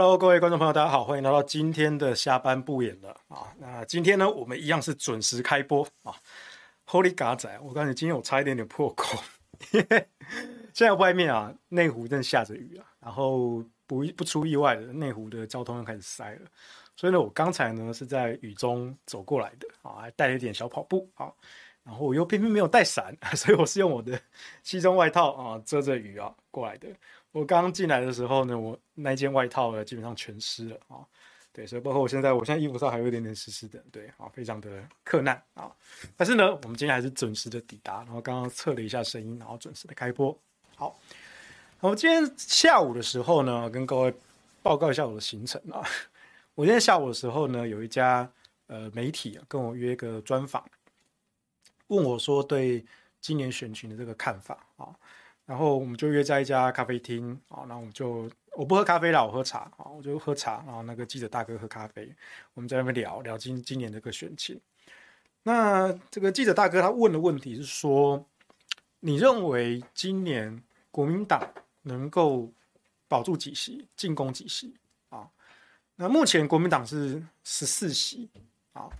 [0.00, 3.52] Hello，各位观众朋友，大家好，欢迎来到今天的下班不演了啊。
[3.58, 6.14] 那今天呢，我们一样是准时开播啊。
[6.86, 9.18] Holy 嘎仔，我告诉你，今天我差一点点破口。
[10.72, 16.42] 现在外面啊，内湖正下着雨啊，然后不不出意外的，内湖的交通又开始塞了。
[16.94, 21.26] 所以呢，我刚才呢是在雨中走过来的啊，还带了一点小跑步啊。
[21.82, 24.20] 然后我又偏偏没有带伞， 所以我是用我的
[24.62, 26.86] 西装外套啊遮着雨啊过来的。
[27.32, 31.04] 我刚进来的时候呢，我那件外套呢基本上全湿了啊，
[31.52, 35.70] 对，所以包括我现在，我现在衣服上还有一点点湿湿的，对，啊，非常的克难啊。
[36.16, 40.36] 但是呢，我们今天还是准时的抵达，然后刚刚测了一下声音，然后准时的开播。
[40.74, 40.98] 好，
[41.80, 44.14] 我今天下午的时候呢，跟各位
[44.62, 45.86] 报告一下我的行程啊。
[46.54, 48.28] 我今天下午的时候呢，有一家
[48.68, 50.64] 呃媒体啊跟我约一个专访，
[51.88, 52.84] 问我说对
[53.20, 54.96] 今年选情的这个看法啊。
[55.48, 60.62] 然后我们就约在一家咖啡厅啊，那我们就我不喝咖啡了，我喝茶啊，我就喝茶。
[60.66, 62.14] 然后那个记者大哥喝咖啡，
[62.52, 64.60] 我们在那边聊聊今今年这个选情。
[65.44, 68.22] 那这个记者大哥他问的问题是说，
[69.00, 71.42] 你认为今年国民党
[71.80, 72.52] 能够
[73.08, 74.76] 保住几席，进攻几席
[75.08, 75.30] 啊？
[75.96, 78.28] 那目前国民党是十四席
[78.74, 78.90] 啊。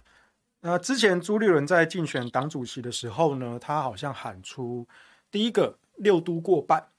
[0.60, 4.88] 那之前朱立伦在竞选党主席的时候呢，他好像喊出
[5.30, 5.76] 第一个。
[5.98, 6.90] 六都过半，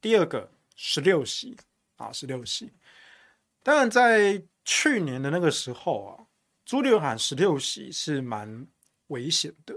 [0.00, 1.56] 第二个十六席
[1.96, 2.72] 啊，十六席。
[3.62, 6.26] 当然，在去年的那个时候啊，
[6.64, 8.66] 朱立伦喊十六席是蛮
[9.08, 9.74] 危险的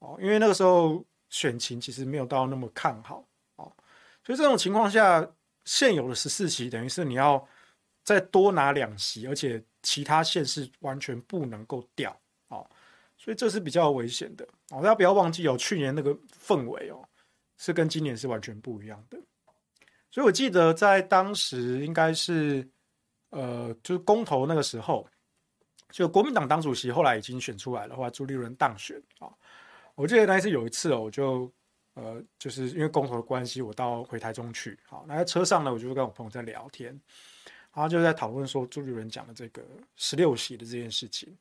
[0.00, 3.24] 哦，因为那个时候选情其实没有到那么看好
[3.56, 3.72] 哦，
[4.24, 5.24] 所以这种情况下，
[5.64, 7.46] 现有的十四席等于是你要
[8.02, 12.68] 再多拿两席，而且其他县市完全不能够掉哦，
[13.16, 14.82] 所以这是比较危险的哦。
[14.82, 16.12] 大家不要忘记有去年那个
[16.44, 17.08] 氛围哦。
[17.64, 19.16] 是跟今年是完全不一样的，
[20.10, 22.68] 所以我记得在当时应该是，
[23.30, 25.08] 呃，就是公投那个时候，
[25.88, 29.30] 就国民党党主席后来已经选出来了，话朱立伦当选啊。
[29.94, 31.48] 我记得那一次有一次哦，我就
[31.94, 36.88] 呃，就是因为公投的关系，我到回台中去，好，那在车上呢，我就跟我朋友在聊天，
[37.72, 39.62] 然后就在讨论说朱立伦讲的这个
[39.94, 41.38] 十六席的这件事情。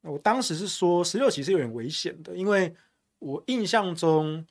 [0.00, 2.74] 我当时是说十六席是有点危险的，因为
[3.20, 4.44] 我印象中。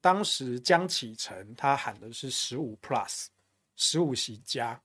[0.00, 3.26] 当时江启臣他喊的是十五 plus，
[3.76, 4.80] 十五席加，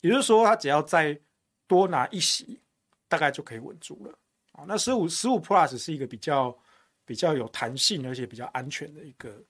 [0.00, 1.18] 也就是说他只要再
[1.66, 2.60] 多拿一席，
[3.06, 4.18] 大概就可以稳住了。
[4.52, 6.56] 啊，那十五十五 plus 是一个比较
[7.04, 9.42] 比较有弹性而且比较安全的一个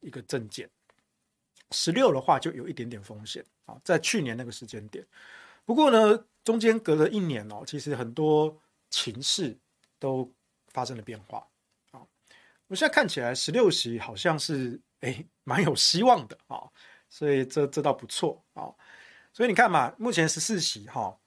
[0.00, 0.68] 一个政见。
[1.70, 5.04] 十六的话就有一点点风险啊，在去年那个时间点。
[5.64, 8.56] 不过呢，中间隔了一年哦，其实很多
[8.90, 9.56] 情势
[9.98, 10.32] 都
[10.68, 11.46] 发生了变化。
[12.66, 16.62] 我现在看起来十六席好像是诶蛮有希望的啊，
[17.08, 18.72] 所以这这倒不错啊。
[19.32, 21.18] 所以你看嘛，目前十四席哈，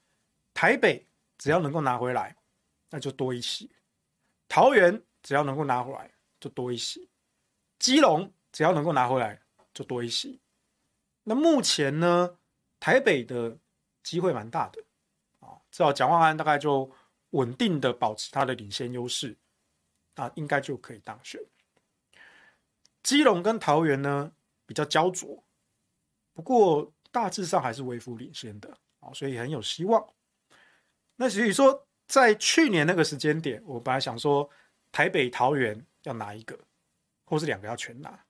[0.54, 2.36] 台北只要能够拿回来，
[2.90, 3.70] 那就多一席；
[4.48, 7.08] 桃园只要能够拿回来，就多一席；
[7.78, 9.42] 基隆只要能够拿回来，
[9.74, 10.40] 就多一席。
[11.24, 12.38] 那目前呢，
[12.80, 13.58] 台北的
[14.02, 14.82] 机会蛮大的
[15.40, 16.90] 啊，至少蒋万安大概就
[17.32, 19.38] 稳定的保持他的领先优势。
[20.18, 21.42] 啊，应该就可以当选。
[23.02, 24.32] 基隆跟桃园呢
[24.66, 25.44] 比较焦灼，
[26.34, 30.06] 不过大致上还是微幅领先的啊，所以很有希望。
[31.16, 34.50] 那所以说，在去年那个时间点，我本来想说
[34.92, 36.60] 台北、桃园要拿一个，
[37.26, 38.26] 或是两个要全拿。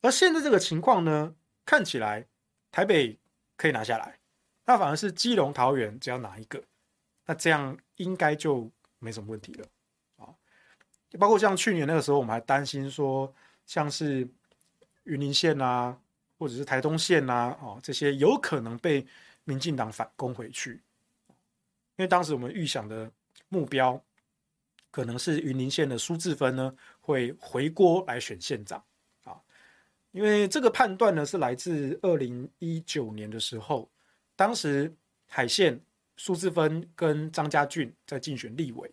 [0.00, 1.34] 而现在这个情况呢，
[1.64, 2.26] 看起来
[2.70, 3.18] 台北
[3.56, 4.18] 可以拿下来，
[4.64, 6.62] 那反而是基隆、桃园只要拿一个，
[7.26, 9.66] 那这样应该就没什么问题了。
[11.18, 13.32] 包括像去年那个时候，我们还担心说，
[13.66, 14.26] 像是
[15.04, 15.96] 云林县啊，
[16.38, 19.06] 或者是台东县啊，哦，这些有可能被
[19.44, 20.80] 民进党反攻回去，
[21.96, 23.10] 因为当时我们预想的
[23.48, 24.02] 目标，
[24.90, 28.82] 可能是云林县的苏治芬呢会回锅来选县长
[29.24, 29.38] 啊，
[30.12, 33.90] 因为这个判断呢是来自二零一九年的时候，
[34.34, 34.94] 当时
[35.26, 35.78] 海线
[36.16, 38.90] 苏治芬跟张家俊在竞选立委。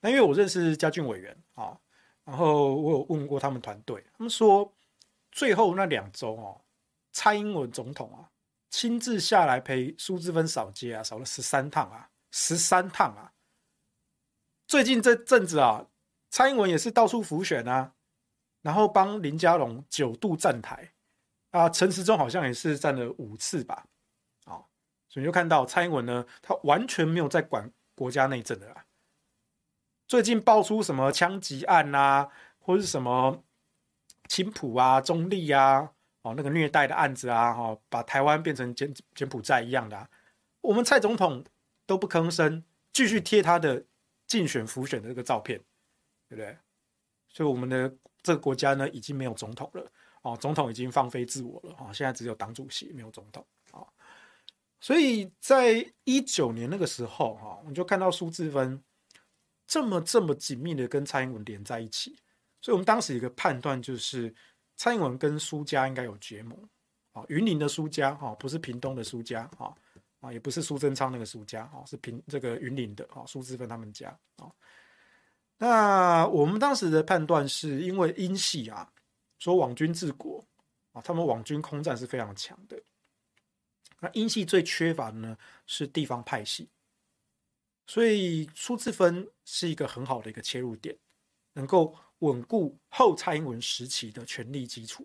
[0.00, 1.76] 那因为我认识家俊委员啊，
[2.24, 4.72] 然后我有问过他们团队，他们说
[5.32, 6.60] 最后那两周哦，
[7.12, 8.30] 蔡英文总统啊
[8.70, 13.32] 亲自下来陪苏治芬扫街啊，扫了十三趟啊，十三趟啊。
[14.66, 15.86] 最近这阵子啊，
[16.30, 17.94] 蔡英文也是到处浮选啊，
[18.62, 20.92] 然后帮林佳龙九度站台
[21.50, 23.86] 啊，陈时中好像也是站了五次吧，
[24.44, 24.62] 啊，
[25.08, 28.84] 所以就看到蔡英文呢，他完全没有在管国家内政的啦。
[30.08, 32.26] 最近爆出什么枪击案啊，
[32.58, 33.44] 或者是什么
[34.26, 40.08] 青埔啊、中立啊，哦，那个虐待的案子啊，哈，把台湾变成柬柬埔寨一样的，
[40.62, 41.44] 我们蔡总统
[41.84, 43.84] 都不吭声，继续贴他的
[44.26, 45.58] 竞选浮选的这个照片，
[46.26, 46.56] 对不对？
[47.28, 53.84] 所以我们的这个国家呢，已经没有总统了哦，总统已经放飞自我了哦，现在只有党主席，没有总统啊。
[54.80, 58.82] 所以在一九年那个时候哈，我们就看到苏志芬
[59.68, 62.18] 这么这么紧密的跟蔡英文连在一起，
[62.60, 64.34] 所以我们当时一个判断就是
[64.74, 66.58] 蔡英文跟苏家应该有结盟
[67.12, 69.72] 啊，云林的苏家哈，不是屏东的苏家哈。
[70.20, 74.50] 啊，也不是苏贞昌那个苏家，啊是平这个云林的啊，苏志芬他们家啊。
[75.56, 78.92] 那我们当时的判断是因为英系啊，
[79.38, 80.44] 说网军治国
[80.90, 82.76] 啊，他们网军空战是非常强的。
[84.00, 86.68] 那英系最缺乏的呢是地方派系，
[87.88, 90.96] 所以苏治芬是一个很好的一个切入点，
[91.54, 95.04] 能够稳固后蔡英文时期的权力基础，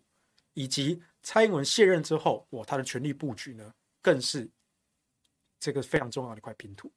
[0.53, 4.47] 以及蔡英文卸任之后，哇，他的权力布局呢更是。
[5.59, 6.91] 这个非常重要的一块拼图。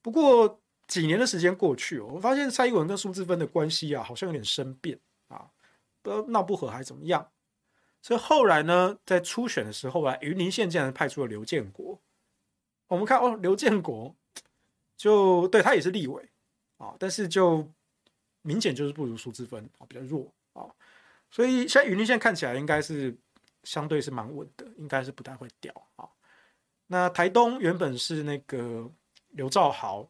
[0.00, 4.98] 不过几年的时间过去，我发现蔡英文跟苏治芬的关系啊，好像有点生变
[5.28, 5.46] 啊，
[6.00, 7.30] 不知道闹不和还是怎么样。
[8.00, 12.00] 所以后来呢，在初选的时候啊，云林县竟然派出了刘建国。
[12.86, 14.16] 我们看哦，刘建国
[15.00, 16.28] 就对他也是立委
[16.76, 17.66] 啊，但是就
[18.42, 20.68] 明显就是不如苏治芬啊，比较弱啊。
[21.30, 23.16] 所以现在云林县看起来应该是
[23.62, 26.06] 相对是蛮稳的，应该是不太会掉啊。
[26.86, 28.90] 那台东原本是那个
[29.30, 30.06] 刘兆豪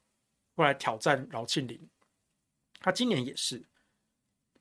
[0.57, 1.89] 过来挑战饶庆铃，
[2.81, 3.63] 他今年也是。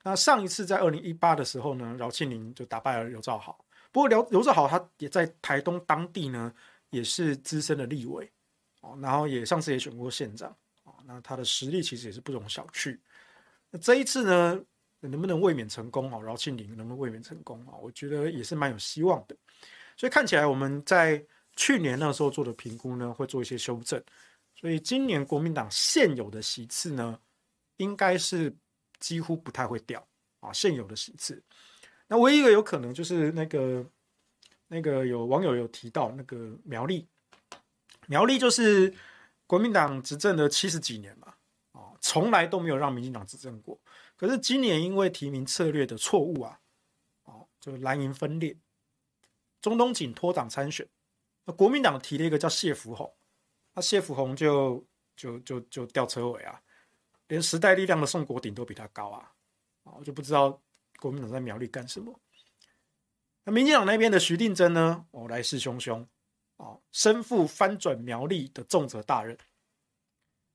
[0.03, 3.65] 那上一次在二零一八的时候呢，饶庆铃就打败了刘兆豪。
[3.91, 6.53] 不过刘刘兆豪他也在台东当地呢，
[6.91, 8.31] 也是资深的立委
[8.81, 10.49] 哦，然后也上次也选过县长
[10.83, 10.93] 啊。
[11.05, 12.97] 那他的实力其实也是不容小觑。
[13.69, 14.61] 那这一次呢，
[14.99, 16.19] 能不能卫冕成功啊？
[16.19, 17.73] 饶庆铃能不能卫冕成功啊？
[17.81, 19.35] 我觉得也是蛮有希望的。
[19.95, 21.25] 所以看起来我们在。
[21.55, 24.01] 去年那时候做的评估呢，会做一些修正，
[24.55, 27.19] 所以今年国民党现有的席次呢，
[27.75, 28.55] 应该是
[29.01, 30.07] 几乎不太会掉
[30.39, 30.53] 啊。
[30.53, 31.43] 现有的席次，
[32.07, 33.85] 那唯一一个有可能就是那个
[34.69, 37.05] 那个有网友有提到那个苗栗，
[38.09, 38.91] 苗栗就是
[39.45, 41.35] 国民党执政了七十几年嘛，
[41.73, 43.79] 啊，从来都没有让民进党执政过。
[44.15, 46.59] 可是今年因为提名策略的错误啊，
[47.25, 48.57] 哦，就蓝营分裂，
[49.61, 50.87] 中东锦脱党参选。
[51.55, 53.15] 国民党提了一个叫谢福弘，
[53.75, 54.83] 那谢福弘就
[55.15, 56.59] 就就就吊车尾啊，
[57.27, 59.31] 连时代力量的宋国鼎都比他高啊，
[59.83, 60.59] 啊，我就不知道
[60.99, 62.19] 国民党在苗栗干什么。
[63.43, 65.05] 那民进党那边的徐定真呢？
[65.11, 66.07] 哦，来势汹汹
[66.59, 69.35] 啊，身负翻转苗栗的重责大任。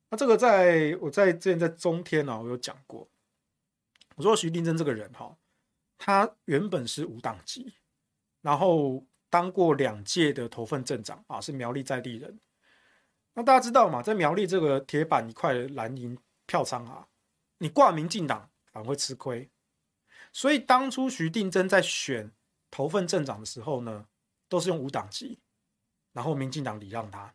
[0.08, 3.08] 那这个在我在之前在中天呢，我有讲过，
[4.14, 5.36] 我说徐定真这个人哈，
[5.98, 7.74] 他原本是无党籍，
[8.40, 9.04] 然后。
[9.30, 12.38] 当过两届的头份镇长啊，是苗栗在地人。
[13.32, 17.04] 那大家知道嘛，在苗栗这个铁板一块蓝营票仓啊，
[17.58, 19.50] 你挂民进党反而会吃亏。
[20.32, 22.30] 所以当初徐定真在选
[22.70, 24.06] 头份镇长的时候呢，
[24.48, 25.40] 都是用无党籍，
[26.14, 27.34] 然后民进党礼让他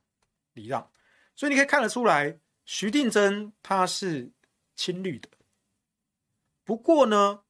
[0.54, 0.90] 礼让，
[1.36, 4.32] 所以你可以看得出来，徐定祯他是
[4.76, 5.30] 亲绿的。
[6.64, 7.44] 不过呢，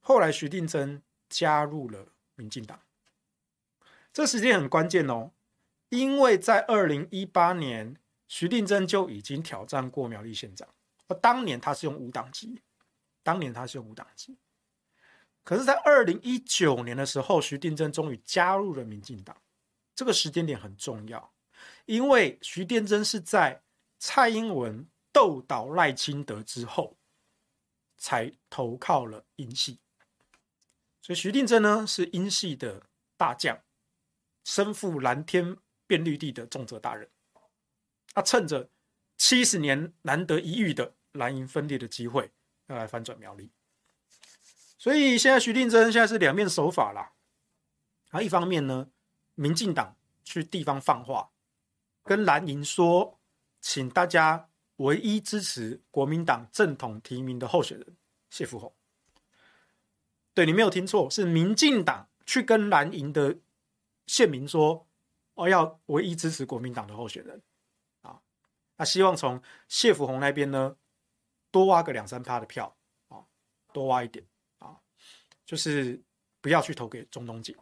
[0.00, 2.80] 后来徐定祯加入了民进党。
[4.12, 5.30] 这时间很关键哦，
[5.88, 7.96] 因为在二零一八年，
[8.26, 10.68] 徐定祯就已经挑战过苗栗县长，
[11.06, 12.60] 而当年他是用无党籍，
[13.22, 14.36] 当年他是用无党籍，
[15.44, 19.36] 可是，在二零一九年的时候，徐定祯终于加入了民进党，
[19.96, 21.34] 这个时间点很重要，
[21.86, 23.62] 因为徐定祯是在
[23.98, 26.96] 蔡英文斗倒赖清德之后，
[27.96, 29.80] 才投靠了英系，
[31.02, 32.86] 所以徐定祯呢是英系的
[33.16, 33.58] 大将。
[34.44, 35.56] 身负蓝天
[35.88, 37.10] 变绿地的重责大任，
[38.14, 38.70] 他趁着
[39.16, 42.30] 七十年难得一遇的蓝营分裂的机会，
[42.68, 43.50] 要来翻转苗栗。
[44.78, 47.14] 所以现在徐定祯现在是两面手法啦。
[48.10, 48.88] 啊，一方面呢，
[49.36, 51.30] 民进党去地方放话，
[52.02, 53.20] 跟蓝营说，
[53.60, 57.96] 请大家唯一支持国民党正统提名的候选人
[58.28, 58.74] 谢福弘。
[60.34, 63.38] 对，你没有听错，是民进党去跟蓝营的。
[64.08, 64.86] 县民说
[65.34, 67.42] ：“我要唯一支持国民党的候选人
[68.02, 68.22] 啊，
[68.76, 70.76] 他希望从谢福弘那边呢
[71.50, 72.76] 多挖个两三趴的票
[73.08, 73.26] 啊，
[73.72, 74.24] 多挖一点
[74.60, 74.80] 啊，
[75.44, 76.00] 就是
[76.40, 77.52] 不要去投给中东锦。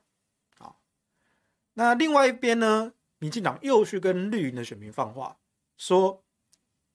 [1.74, 5.38] 那另外一边呢，民进党又去跟绿营的选民放话，
[5.76, 6.24] 说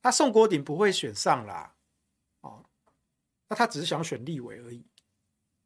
[0.01, 1.75] 他宋国鼎不会选上啦，
[2.41, 2.65] 哦，
[3.48, 4.86] 那他只是想选立委而已，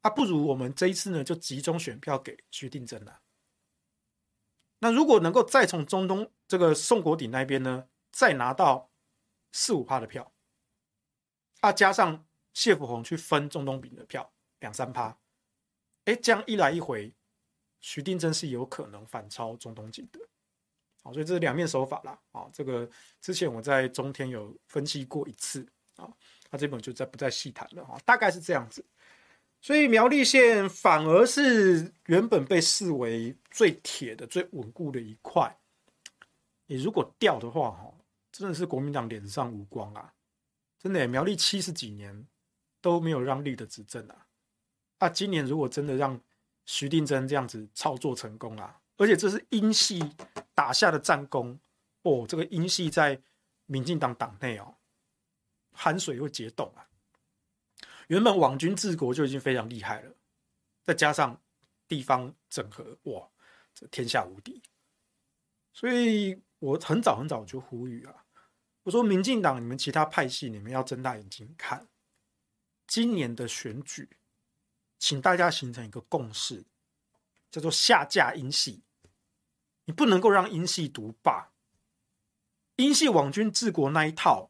[0.02, 3.22] 他不如我们这一次呢就集中选票给徐定祯了。”
[4.80, 8.92] 那如果能够再从中东这个宋国鼎那边呢，再拿到
[9.52, 10.34] 四五趴的票，
[11.62, 15.18] 啊，加上谢福弘去分中东饼的票两三趴，
[16.06, 17.14] 哎，这样一来一回，
[17.84, 20.20] 徐定真是有可能反超中东锦的。
[21.04, 22.18] 好，所以这是两面手法啦。
[22.32, 26.10] 啊，这个之前我在中天有分析过一次啊，
[26.50, 28.84] 那这本就再不再细谈了哈，大概是这样子。
[29.60, 35.54] 所以苗栗县反而是原本被视为最铁的、最稳固的一块，
[36.68, 37.94] 你如果掉的话，哈，
[38.32, 40.14] 真的是国民党脸上无光啊！
[40.80, 42.26] 真的，苗栗七十几年
[42.82, 44.26] 都没有让利的执政啊，
[45.00, 46.20] 啊，今年如果真的让
[46.66, 50.02] 徐定祯这样子操作成功啊，而且这是英系
[50.56, 51.60] 打下的战功
[52.04, 53.22] 哦，这个英系在
[53.66, 54.76] 民进党党内哦，
[55.72, 56.88] 寒水又解冻啊。
[58.08, 60.16] 原本网军治国就已经非常厉害了，
[60.84, 61.42] 再加上
[61.88, 63.28] 地方整合，哇，
[63.74, 64.62] 这天下无敌。
[65.72, 68.26] 所以我很早很早就呼吁啊，
[68.84, 71.88] 我说民进党，你们其他派系，你们要睁大眼睛看，
[72.86, 74.08] 今年的选举，
[75.04, 76.64] 请大家形成一个共识，
[77.52, 78.82] 叫做下架英系，
[79.84, 81.52] 你不能够让英系独霸，
[82.78, 84.50] 英系网军治国那一套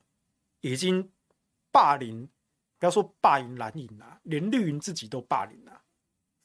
[0.62, 1.12] 已经
[1.72, 2.30] 霸凌。
[2.78, 5.86] 不要说霸凌蓝营啊，连绿营自己都霸凌啊！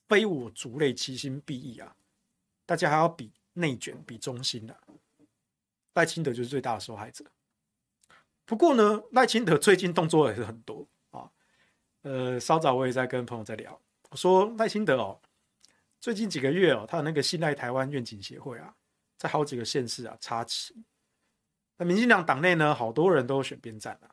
[0.09, 1.95] 非我族类，其心必异啊！
[2.65, 4.81] 大家还要比内卷，比中心啊！
[5.93, 7.27] 赖清德就是最大的受害者。
[8.47, 11.31] 不过呢，赖清德最近动作也是很多啊。
[12.01, 13.79] 呃，稍早我也在跟朋友在聊，
[14.11, 15.21] 我说赖清德哦，
[16.01, 18.75] 最近几个月哦，他的那个信赖台湾愿景协会啊，
[19.17, 20.75] 在好几个县市啊插旗。
[21.77, 24.11] 那民进党党内呢，好多人都选边站啊。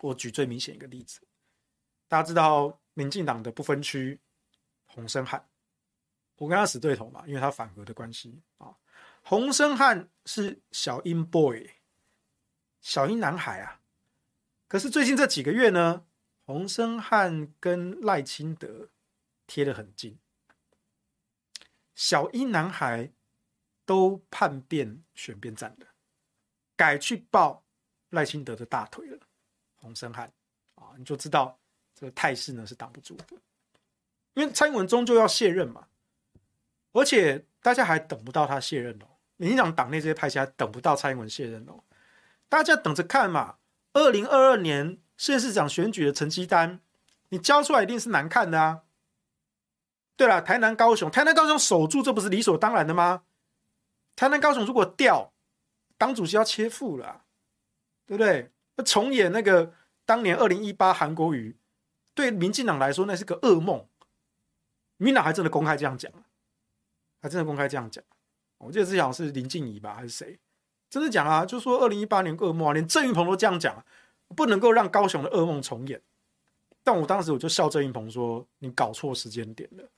[0.00, 1.20] 我举最明显一个例子，
[2.08, 4.18] 大家知道民进党的不分区
[4.86, 5.46] 洪申翰，
[6.36, 8.74] 我跟他死对头嘛，因为他反核的关系啊。
[9.22, 11.70] 洪申翰是小英 boy，
[12.80, 13.80] 小英男孩啊。
[14.68, 16.06] 可是最近这几个月呢，
[16.50, 18.88] 洪申翰跟赖清德
[19.46, 20.18] 贴得很近，
[21.94, 23.08] 小英男孩
[23.86, 25.86] 都叛变选边站了，
[26.74, 27.64] 改去抱
[28.08, 29.18] 赖清德的大腿了。
[29.76, 30.26] 洪申翰
[30.74, 31.56] 啊，你就知道
[31.94, 33.26] 这个态势呢是挡不住的，
[34.34, 35.86] 因为蔡英文终究要卸任嘛，
[36.90, 39.06] 而且大家还等不到他卸任哦。
[39.36, 41.80] 民进党党内这些派系还等不到蔡英文卸任哦，
[42.48, 43.58] 大家等着看嘛。
[43.92, 46.80] 二零二二年县市长选举的成绩单，
[47.28, 48.84] 你交出来一定是难看的啊。
[50.16, 53.24] 对了，台南、高雄，台南、高雄守住，这不是理所当然的吗？
[54.16, 55.34] 台南、高雄如果掉，
[55.98, 57.24] 党主席要切腹了，
[58.06, 58.50] 对不对？
[58.82, 59.74] 重演那个
[60.06, 61.54] 当年二零一八韩国瑜，
[62.14, 63.86] 对民进党来说那是个噩梦。
[64.96, 66.10] 民党还真的公开这样讲，
[67.20, 68.02] 还真的公开这样讲。
[68.56, 70.40] 我记得是好像是林静仪吧，还是谁？
[70.88, 73.84] 真的讲啊，就说二零一八年噩梦啊，连郑运鹏都这样讲，
[74.36, 76.00] 不能够让高雄的噩梦重演。
[76.82, 79.90] 但我当时我就笑郑运鹏说：“你搞错时间点了。”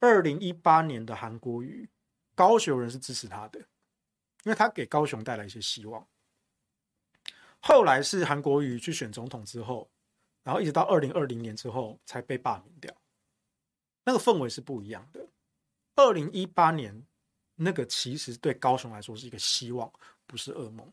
[0.00, 1.88] 二零一八年的韩国瑜，
[2.34, 6.06] 高雄人是支持他的，因为他给高雄带来一些希望。
[7.60, 9.90] 后来是韩国瑜去选总统之后，
[10.42, 12.94] 然后一直到二零二零年之后才被罢免掉，
[14.04, 15.26] 那个氛围是不一样的。
[15.96, 17.06] 二零一八年
[17.54, 19.90] 那个其实对高雄来说是一个希望，
[20.26, 20.92] 不是噩梦。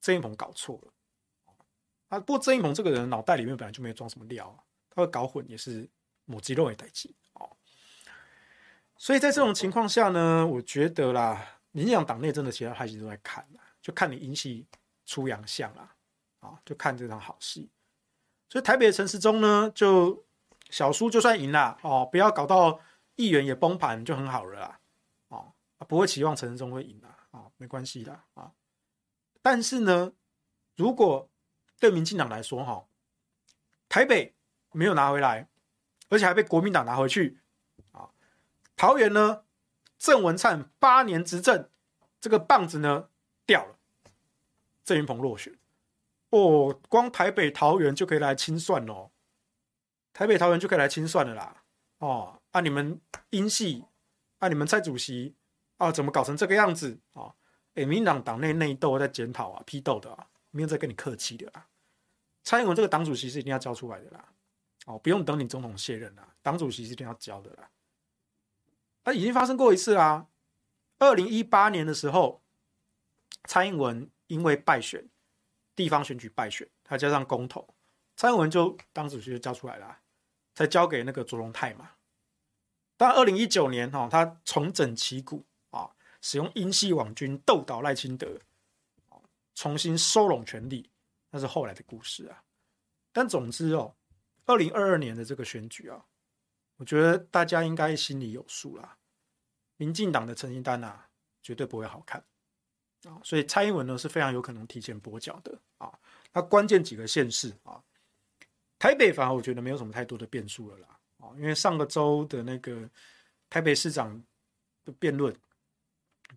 [0.00, 0.92] 郑运鹏搞错了
[2.10, 2.20] 啊！
[2.20, 5.88] 不过郑运鹏这个人脑袋里面本来就没有装什么料啊，他会搞混也是
[6.26, 7.50] 母鸡肉也得记哦。
[8.98, 13.46] 所以在这种情况下呢，我觉得啦，民进党党内真的其他派系都在看，
[13.80, 14.66] 就看你引起。
[15.06, 15.96] 出洋相啊，
[16.38, 17.68] 啊，就看这场好戏。
[18.48, 20.24] 所以台北的陈时中呢，就
[20.68, 22.78] 小输就算赢了哦，不要搞到
[23.16, 24.80] 议员也崩盘就很好了啦，
[25.26, 25.52] 哦，
[25.88, 28.52] 不会期望陈时中会赢的啊，没关系的啊。
[29.42, 30.12] 但是呢，
[30.76, 31.28] 如果
[31.80, 32.86] 对民进党来说哈，
[33.88, 34.36] 台北
[34.70, 35.48] 没有拿回来，
[36.10, 37.40] 而且还被国民党拿回去
[37.90, 38.10] 啊，
[38.76, 39.42] 桃园呢，
[39.98, 41.68] 郑文灿八年执政，
[42.20, 43.08] 这个棒子呢
[43.44, 43.76] 掉了。
[44.84, 45.56] 郑运鹏落选
[46.30, 49.10] 哦，光台北桃园就可以来清算哦，
[50.12, 51.62] 台北桃园就可以来清算了啦
[51.98, 53.84] 哦，啊你们英系，
[54.38, 55.34] 啊你们蔡主席
[55.76, 57.34] 啊怎么搞成这个样子啊？
[57.74, 61.66] 哎，民进党党内内斗在检讨啊，批斗的啊，没有在跟你客气的啦。
[62.42, 64.24] 蔡英文这个党主席是一定要交出来的啦，
[64.86, 67.70] 哦，不用等你总统卸任啦，党主席是一定要交的啦。
[69.04, 70.26] 啊，已经发生过一次啦，
[70.98, 72.42] 二零一八年的时候，
[73.44, 74.10] 蔡英文。
[74.30, 75.08] 因为败选，
[75.74, 77.74] 地方选举败选，他加上公投，
[78.14, 79.98] 蔡英文就当主席就交出来了，
[80.54, 81.90] 才交给那个卓荣泰嘛。
[82.96, 88.38] 但二零一九年哈，他重整旗鼓啊使用英系网军斗倒赖清德，
[89.56, 90.88] 重新收拢权力，
[91.30, 92.42] 那是后来的故事啊。
[93.12, 93.94] 但总之哦，
[94.46, 96.04] 二零二二年的这个选举啊，
[96.76, 98.96] 我觉得大家应该心里有数啦。
[99.76, 101.08] 民进党的成绩单啊，
[101.42, 102.22] 绝对不会好看
[103.04, 105.92] 啊，所以蔡英文呢是非常有可能提前跛脚的啊。
[106.32, 107.82] 那关键几个县市啊，
[108.78, 112.88] 台北反而我觉得没有什么太多的变数了啦啊，因为上个周的那个
[113.48, 114.22] 台北市长
[114.84, 115.34] 的辩论，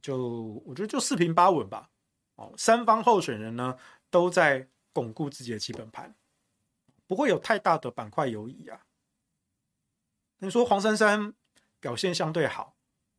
[0.01, 1.89] 就我觉得就四平八稳吧。
[2.35, 3.77] 哦，三方候选人呢
[4.09, 6.15] 都在巩固自己的基本盘。
[7.05, 8.85] 不会有太大的板块游移啊。
[10.37, 11.33] 你说黄珊珊
[11.79, 12.75] 表现相对好，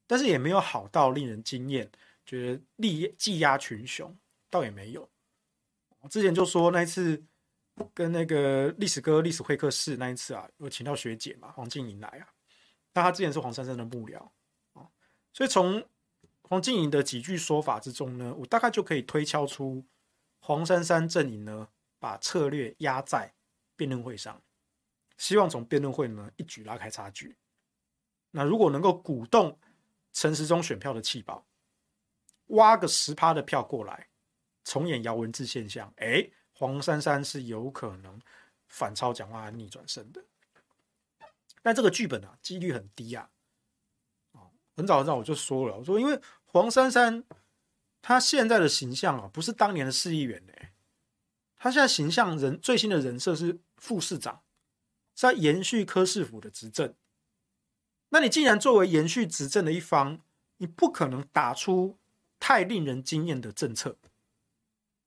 [0.06, 1.88] 但是也没有好到令人惊艳，
[2.24, 4.16] 觉得力技压群雄，
[4.48, 5.08] 倒也没有。
[6.00, 7.22] 我之前就说那一次
[7.92, 12.28] 跟那个历史哥历史会客室那一次啊，有请到学姐嘛，黄静莹来啊。
[12.94, 14.18] 那她之前是黄珊珊的幕僚
[14.72, 14.88] 啊，
[15.32, 15.86] 所以从
[16.42, 19.84] 黄静莹的几句说法之中呢，我大概就可以推敲出
[20.44, 21.66] 黄珊珊阵营呢
[21.98, 23.32] 把策略压在。
[23.76, 24.40] 辩论会上，
[25.18, 27.36] 希望从辩论会呢一举拉开差距。
[28.30, 29.58] 那如果能够鼓动
[30.12, 31.44] 陈时中选票的弃保，
[32.46, 34.06] 挖个十趴的票过来，
[34.62, 38.16] 重演姚文智现象，哎，黄珊珊是有可能
[38.68, 40.24] 反超蒋万安逆转胜的。
[41.60, 43.28] 但这个剧本啊，几率很低啊。
[44.76, 47.24] 很早很早我就说了，我说因为黄珊珊
[48.06, 50.52] 他现在的形象啊，不是当年的市议员呢。
[51.56, 54.42] 他现在形象人最新的人设是副市长，
[55.14, 56.94] 在延续柯市府的执政。
[58.10, 60.20] 那你既然作为延续执政的一方，
[60.58, 61.96] 你不可能打出
[62.38, 63.96] 太令人惊艳的政策。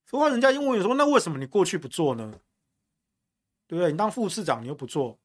[0.10, 2.42] 何况人家因为说，那为什么你过去不做呢？
[3.68, 3.92] 对不对？
[3.92, 5.20] 你当副市长你又不做，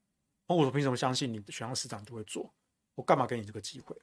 [0.46, 2.52] 那我凭什么相信你选上市长就会做？
[2.96, 3.96] 我干嘛给你这个机会？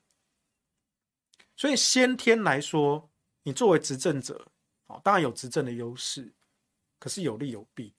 [1.56, 3.09] 所以先天来说，
[3.44, 4.48] 你作为执政者，
[4.88, 6.34] 啊，当然有执政的优势。
[7.02, 7.96] 可是有利有弊，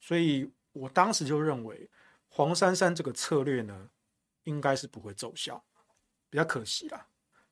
[0.00, 1.90] 所以我当时就认为
[2.30, 3.90] 黄珊珊这个策略呢，
[4.44, 5.62] 应该是不会奏效，
[6.30, 7.06] 比较可惜啦。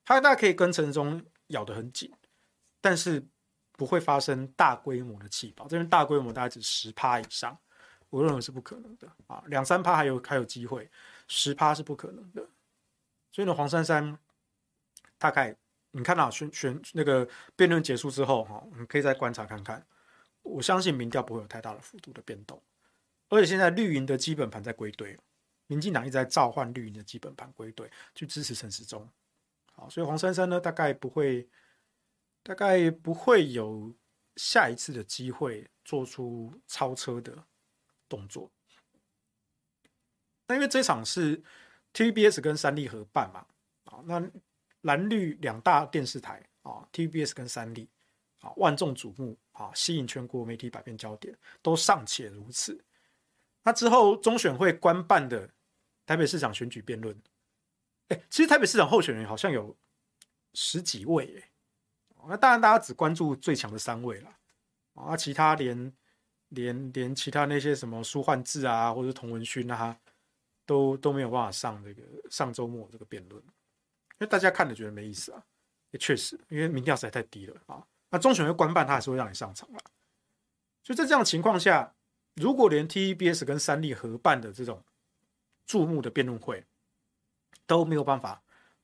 [0.06, 2.10] 他大概可以跟陈时中咬得很紧，
[2.80, 3.22] 但是
[3.72, 7.54] 不会发生大规模的弃保，这边大规模大概只十趴以上，
[8.08, 10.90] 我认为是不可能的啊，两三趴还有还有机会，
[11.28, 12.48] 十趴是不可能的。
[13.30, 14.18] 所以呢，黄珊珊
[15.18, 15.54] 大概
[15.92, 17.26] 你看到选选那个
[17.56, 19.86] 辩论结束之后哈，你可以再观察看看。
[20.42, 22.60] 我相信民调不会有太大的幅度的变动，
[23.28, 25.16] 而且现在绿营的基本盘在归队，
[25.68, 29.08] 民进党一直在召唤绿营的基本盘归队去支持陈时中。
[29.72, 31.48] 好，所以黄珊珊呢，大概不会，
[32.42, 33.94] 大概不会有
[34.34, 37.44] 下一次的机会做出超车的
[38.08, 38.50] 动作。
[40.48, 41.42] 那因为这场是
[41.94, 43.46] TVBS 跟三立合办嘛，
[43.84, 44.20] 啊，那
[44.82, 47.88] 蓝绿两大电视台啊，TVBS 跟三立。
[48.42, 52.84] 啊，万众瞩目啊，吸引全国媒体百变焦点，都尚且如此。
[53.62, 55.48] 那之后中选会官办的
[56.04, 57.16] 台北市长选举辩论，
[58.08, 59.76] 哎，其实台北市长候选人好像有
[60.54, 61.52] 十几位哎。
[62.26, 64.36] 那当然大家只关注最强的三位了
[64.94, 65.92] 啊，其他连
[66.48, 69.96] 连连其他那些什么苏焕智啊，或者童文勋啊，
[70.66, 73.40] 都都没有办法上这个上周末这个辩论，
[74.22, 75.42] 为大家看了觉得没意思啊。
[75.90, 77.86] 也确实，因为民调实在太低了啊。
[78.08, 79.80] 那中选会官办，他还是会让你上场了。
[80.82, 81.94] 所以在这样的情况下，
[82.36, 84.82] 如果连 TBS 跟三立合办的这种
[85.66, 86.64] 注目的辩论会
[87.66, 88.42] 都没有办法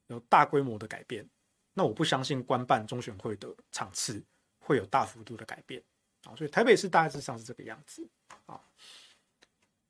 [0.08, 1.26] 有大规模的改变，
[1.72, 4.22] 那我不相信官办中选会的场次
[4.58, 5.82] 会有大幅度的改变
[6.24, 6.36] 啊。
[6.36, 8.06] 所以台北市大致上是这个样子
[8.44, 8.60] 啊。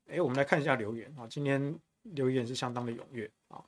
[0.07, 3.65] 哎，我们来看一下留言啊，今天留言是相当的踊跃啊。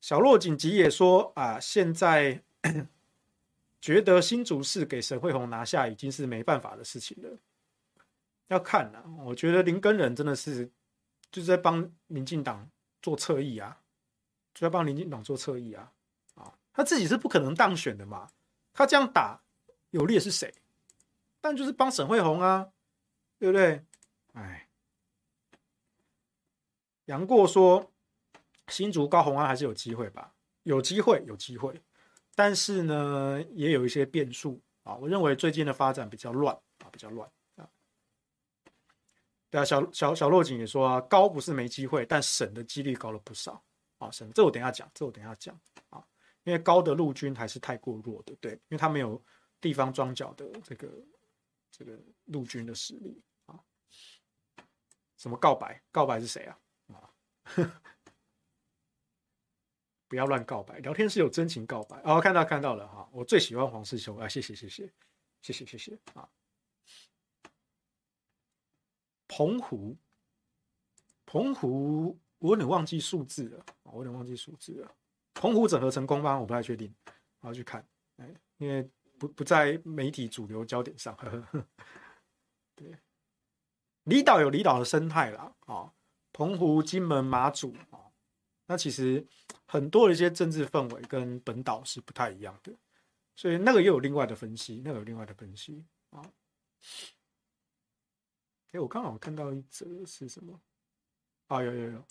[0.00, 2.42] 小洛紧急也说啊，现在。
[3.80, 7.38] 觉得新竹市给沈慧虹拿下已经是没办法的事情了，
[8.48, 10.68] 要看啊，我觉得林根仁真的是
[11.30, 12.68] 就是在帮民进党
[13.00, 13.80] 做侧翼啊，
[14.52, 15.92] 就在帮民进党做侧翼啊，
[16.34, 18.28] 啊，他自己是不可能当选的嘛，
[18.74, 19.40] 他这样打
[19.90, 20.52] 有利的是谁？
[21.40, 22.68] 但就是帮沈慧虹啊，
[23.38, 23.84] 对不对？
[24.32, 24.68] 哎，
[27.04, 27.92] 杨过说
[28.68, 30.32] 新竹高虹安还是有机会吧？
[30.62, 31.80] 有机会，有机会。
[32.34, 34.94] 但是呢，也有一些变数啊。
[34.94, 37.68] 我认为最近的发展比较乱啊，比较乱啊。
[39.50, 43.62] 对啊，小小小洛景也说啊，高不是没机会，但省的几率高了不少
[43.98, 44.10] 啊。
[44.10, 46.04] 省这我等下讲，这我等下讲啊。
[46.44, 49.22] 因为高的陆军还是太过弱的，对，因为他没有
[49.60, 50.88] 地方装甲的这个
[51.70, 53.58] 这个陆军的实力啊。
[55.16, 55.82] 什么告白？
[55.90, 56.58] 告白是谁啊？
[56.92, 57.10] 啊？
[60.08, 62.00] 不要乱告白，聊天是有真情告白。
[62.02, 64.90] 哦，看到看到了哈，我最喜欢黄世修啊，谢谢谢谢
[65.42, 66.28] 谢谢谢谢啊。
[69.28, 69.94] 澎湖，
[71.26, 74.90] 澎湖，我有点忘记数字了，我有点忘记数字了。
[75.34, 76.38] 澎湖整合成功吗？
[76.40, 76.92] 我不太确定，
[77.40, 81.14] 我要去看，哎，因为不不在媒体主流焦点上。
[81.16, 81.64] 呵 呵
[82.74, 82.96] 对，
[84.04, 85.92] 离岛有离岛的生态啦，啊，
[86.32, 88.07] 澎湖、金门、马祖啊，
[88.68, 89.26] 那其实
[89.66, 92.72] 很多的一些政治氛围跟本岛是不太一样的，
[93.34, 96.22] 所以那个又有另外的分析，那个有另外的分析啊。
[98.72, 100.60] 哎，我刚好看到一则是什么？
[101.46, 102.04] 啊，有有有。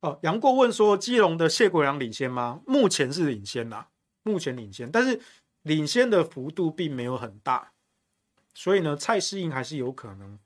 [0.00, 2.62] 哦，杨过问说：“基隆的谢国梁领先吗？
[2.66, 3.88] 目前是领先啦，
[4.22, 5.20] 目前领先，但是
[5.62, 7.72] 领先的幅度并没有很大，
[8.54, 10.36] 所以呢，蔡适应还是有可能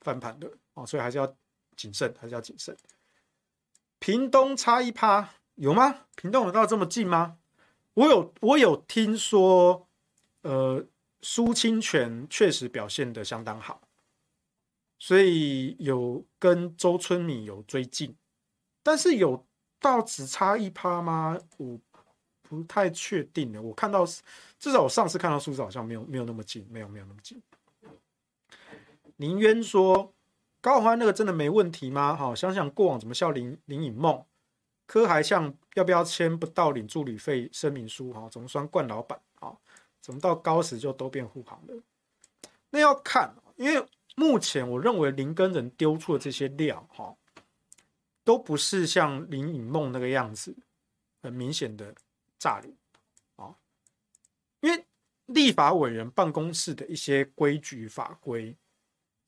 [0.00, 1.36] 翻盘的哦，所以还是要
[1.76, 2.74] 谨慎，还是要谨慎。
[4.00, 6.06] 屏东差一趴有吗？
[6.16, 7.36] 屏东有到这么近吗？
[7.94, 9.86] 我有，我有听说，
[10.42, 10.84] 呃，
[11.20, 13.82] 苏清泉确实表现得相当好，
[14.98, 18.16] 所以有跟周春米有追近。”
[18.82, 19.46] 但是有
[19.78, 21.38] 到只差一趴吗？
[21.58, 21.78] 我
[22.40, 23.60] 不太确定的。
[23.60, 24.06] 我看到
[24.58, 27.40] 至少我上次看到数字好像没有没有那么近，没有没有那么近。
[29.16, 30.14] 林渊说
[30.60, 32.14] 高虹安那个真的没问题吗？
[32.14, 34.24] 好，想想过往怎么笑林林颖梦，
[34.86, 38.12] 柯还像要不要签不到领助理费声明书？
[38.12, 39.20] 哈，怎么算惯老板？
[39.40, 39.56] 啊，
[40.00, 41.82] 怎么到高时就都变护航了？
[42.70, 47.16] 那要看，因为目前我认为林根人丢出的这些料，哈。
[48.22, 50.54] 都不是像林颖梦那个样子，
[51.22, 51.92] 很明显的
[52.38, 52.70] 炸裂
[53.34, 53.56] 啊，
[54.60, 54.84] 因为
[55.24, 58.54] 立法委员办公室的一些规矩法规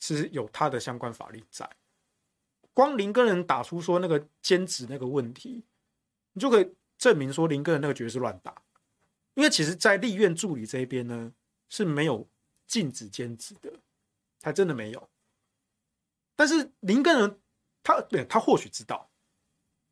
[0.02, 1.68] 是有他的相关法律在。
[2.74, 5.64] 光林根仁打出说那个兼职那个问题，
[6.32, 8.54] 你就可以证明说林根仁那个绝对是乱打，
[9.34, 11.32] 因为其实，在立院助理这一边呢
[11.68, 12.28] 是没有
[12.66, 13.72] 禁止兼职的，
[14.42, 15.08] 还真的没有。
[16.36, 17.38] 但是林根仁。
[17.84, 19.10] 他对他或许知道，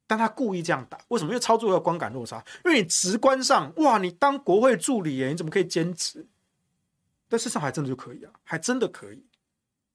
[0.07, 1.31] 但他故意这样打，为什么？
[1.33, 2.39] 因为操作要观感落差。
[2.65, 6.25] 因为你直观上，哇，你当国会助理耶，你怎么可以兼职？
[7.27, 9.27] 但事实上还真的就可以啊，还真的可以。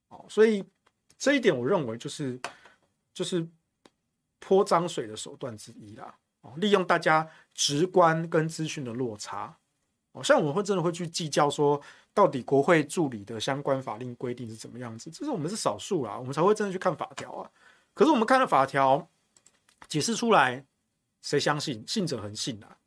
[0.10, 0.64] 哦，所以
[1.18, 2.40] 这一点我认为就是
[3.14, 3.48] 就是
[4.40, 6.16] 泼脏水的手段之一啦。
[6.42, 9.58] 哦，利用大家直观跟资讯的落差。
[10.12, 11.82] 哦，像我们会真的会去计较说，
[12.14, 15.10] 到底国会助理的相关法令规定是怎么样子？
[15.10, 17.50] 这是我们是少数啦，我们才会真的去看法条啊。
[17.94, 19.10] 可是我们看了法条
[19.88, 20.66] 解释出来，
[21.22, 21.84] 谁相信？
[21.88, 22.78] 信者恒信啊！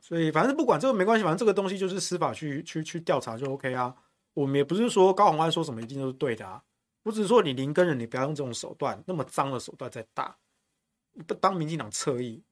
[0.00, 3.92] 所以反正不管这个没关系，反正这个东西就是司法去去去调查就 OK 啊。
[4.36, 6.62] 我们也不是说高宏安说什么一定都是对的啊。
[7.04, 10.36] 我只是说你林耕仁，你不要用这种手段，那么脏的手段在打，
[11.40, 12.44] 当民进党侧翼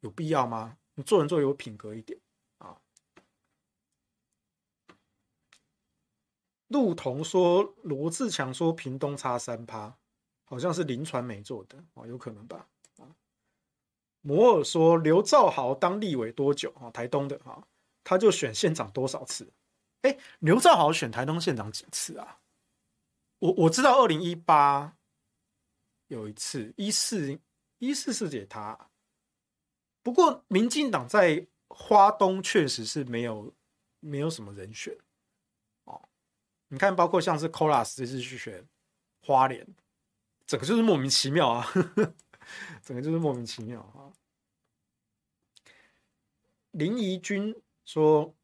[0.00, 0.76] 有必要吗？
[0.94, 2.20] 你做人做有品格一点
[2.58, 2.76] 啊。
[6.68, 9.96] 陆彤说，罗志强说，屏东差三趴。
[10.44, 12.68] 好像是林传媒做的哦，有可能吧？
[12.98, 13.08] 啊，
[14.20, 16.90] 摩尔说刘兆豪当立委多久啊？
[16.90, 17.66] 台东的哈，
[18.04, 19.50] 他就选县长多少次？
[20.02, 22.40] 哎，刘兆豪选台东县长几次啊？
[23.38, 24.96] 我我知道二零一八
[26.08, 27.40] 有一次，一四
[27.78, 28.90] 一四是给他。
[30.02, 33.54] 不过民进党在花东确实是没有
[34.00, 34.96] 没有什么人选
[35.84, 36.08] 哦。
[36.68, 38.66] 你看，包括像是 Colas 这次去选
[39.20, 39.66] 花莲。
[40.44, 41.62] 整个就是莫名其妙啊！
[41.62, 42.14] 呵呵，
[42.82, 44.12] 整个就是莫名其妙啊！
[46.72, 48.34] 林怡君说：“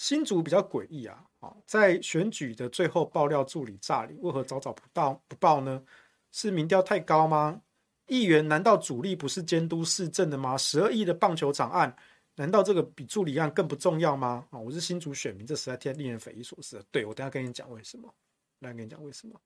[0.00, 1.22] 新竹比较诡异啊！
[1.40, 5.84] 啊，在选举的最后爆料助理诈领，为何早早不到不报呢？
[6.32, 7.60] 是民调太高吗？
[8.06, 10.56] 议员难道主力不是监督市政的吗？
[10.56, 11.94] 十二亿的棒球场案，
[12.36, 14.48] 难道这个比助理案更不重要吗？
[14.50, 16.82] 啊，我是新竹选民，这实在太令人匪夷所思。
[16.90, 18.14] 对，我等下跟你讲为什么，
[18.58, 19.38] 等下跟你讲为什么。”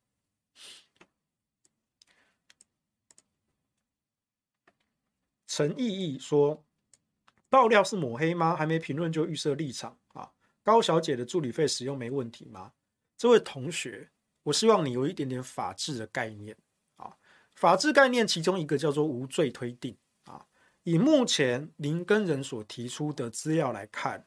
[5.48, 6.64] 陈毅毅说
[7.50, 8.54] ：“爆料是抹黑吗？
[8.54, 9.98] 还没评论就预设立场？
[10.64, 12.72] 高小姐的助理费使用没问题吗？
[13.16, 14.10] 这位同学，
[14.42, 16.56] 我希望你有一点点法治的概念
[16.96, 17.16] 啊。
[17.54, 20.44] 法治概念其中一个叫做无罪推定啊。
[20.82, 24.26] 以目前林根仁所提出的资料来看，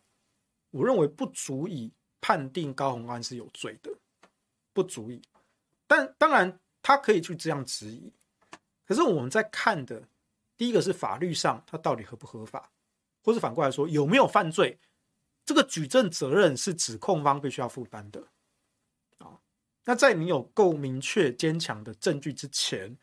[0.71, 3.91] 我认为不足以判定高虹安是有罪的，
[4.71, 5.21] 不足以。
[5.88, 8.13] 但当然，他可以去这样质疑。
[8.86, 10.02] 可是我们在看的。”
[10.58, 12.71] 第一个是法律上他到底合不合法，
[13.21, 14.76] 或是反过来说有没有犯罪，
[15.48, 18.28] 这个举证责任是指控方必须要负担的
[19.20, 19.40] 啊。
[19.86, 22.98] 那在你有够明确坚强的证据之前，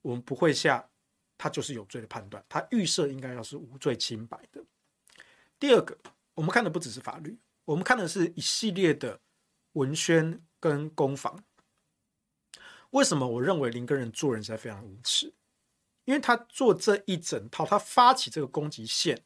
[0.00, 0.88] 我们不会下
[1.36, 4.64] 他就是有罪的判断，他预设应该要是无罪清白的。
[5.58, 5.94] 第二个，
[6.32, 9.20] 我们看的不只是法律，我们看的是一系列的
[9.72, 11.44] 文宣跟攻防。
[12.92, 15.34] 为什么我认为林根仁做人实在非常无耻？
[16.04, 19.22] 因为他做这一整套，他发起这个攻击线，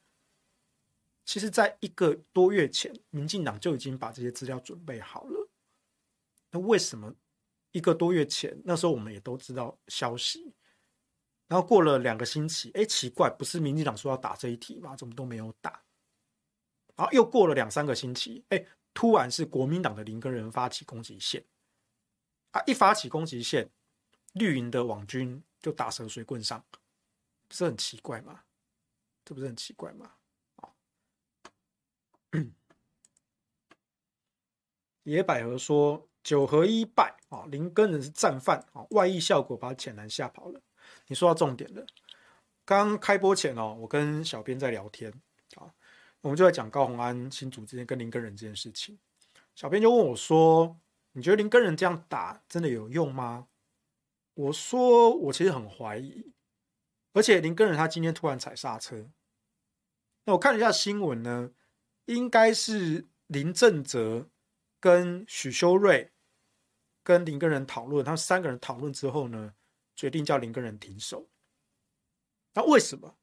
[1.26, 5.50] 其实在一个多月前，民进党就已经把这些资料准备好了。
[6.52, 7.12] 那为什么
[7.72, 10.54] 一个多月前，那时候我们也都知道消息，
[11.48, 14.94] 然后过了两个星期，哎，奇怪，不是民进党说要打这一题吗？
[14.94, 15.82] 怎么都没有打？
[16.94, 21.44] 然后又过了两三个星期，哎，突然是国民党的林根仁发起攻击线，
[22.52, 23.68] 啊，一发起攻击线，
[24.34, 26.64] 绿营的网军就打蛇随棍上，
[27.48, 28.44] 不是很奇怪吗？
[29.24, 30.14] 这不是很奇怪吗？
[35.04, 40.60] 野百合说九合一败啊，林根人是战犯啊，外溢效果把浅蓝吓跑了。
[41.06, 41.86] 你说到重点了，
[42.64, 45.12] 刚开播前哦，我跟小编在聊天
[45.56, 45.72] 啊。
[46.22, 48.98] 我们就在讲高虹安新竹之间跟林根人这件事情，
[49.54, 50.76] 小编就问我说
[51.12, 53.46] ：“你觉得林根人这样打真的有用吗？”
[54.34, 56.32] 我说：“我其实很怀疑，
[57.12, 59.08] 而且林根人他今天突然踩刹车。
[60.24, 61.52] 那我看了一下新闻呢，
[62.06, 64.28] 应该是林正泽
[64.80, 66.10] 跟许修睿
[67.04, 69.54] 跟林根仁讨论，他们三个人讨论之后呢，
[69.94, 71.28] 决定叫林根仁停手。
[72.54, 73.16] 那为什么？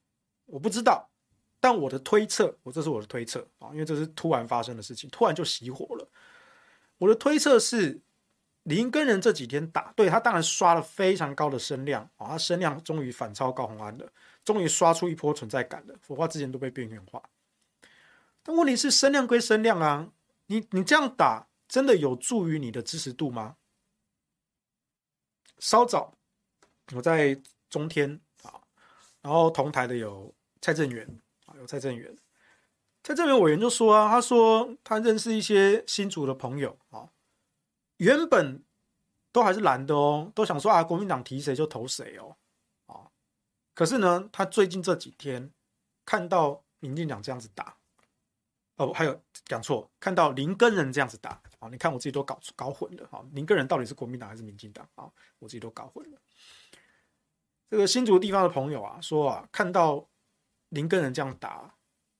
[0.45, 1.09] 我不知道。”
[1.63, 6.05] 但我的推测，我这是我的推测啊，因为这是突然发生的事情，突然就熄火了。
[6.97, 8.01] 我的推测是，
[8.63, 14.11] 林根仁这几天打，对，他当然刷了非常高的声量啊，他声量终于反超高洪安了，
[14.43, 15.95] 终于刷出一波存在感了。
[16.01, 17.23] 否则之前都被边缘化。
[18.43, 20.11] 但问题是，声量归声量啊，
[20.47, 23.55] 你你这样打，真的有助于你的支持度吗？
[25.59, 26.13] 稍早，
[26.93, 28.61] 我在中天啊，
[29.21, 31.07] 然后同台的有蔡正元
[31.45, 31.65] 啊，有。
[31.65, 32.17] 蔡正元，
[33.01, 37.09] 蔡正元委员就说啊，他说他认识一些新竹的朋友啊，
[37.97, 38.61] 原本
[39.31, 42.35] 都还是蓝的哦，都想说啊，国民党提谁就投谁哦，
[42.87, 43.07] 啊，
[43.73, 45.49] 可是呢，他最近这几天
[46.03, 47.77] 看到民进党这样子打，
[48.75, 55.11] 哦，还有讲错，看到林根仁这样子打啊，你看我自己都搞搞混了啊，林根仁到底是国民党还是民进党啊？
[55.39, 56.21] 我自己都搞混了。
[57.69, 60.09] 这个新竹地方的朋友啊，说啊，看到。
[60.69, 61.71] 林根仁这样打，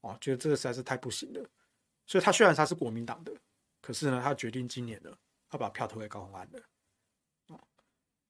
[0.02, 1.44] 哦，觉得这个实在是太不行了，
[2.06, 3.34] 所以他虽然他是国民党的，
[3.82, 5.12] 可是呢，他决定今年呢，
[5.50, 6.62] 他把票投给高虹安了，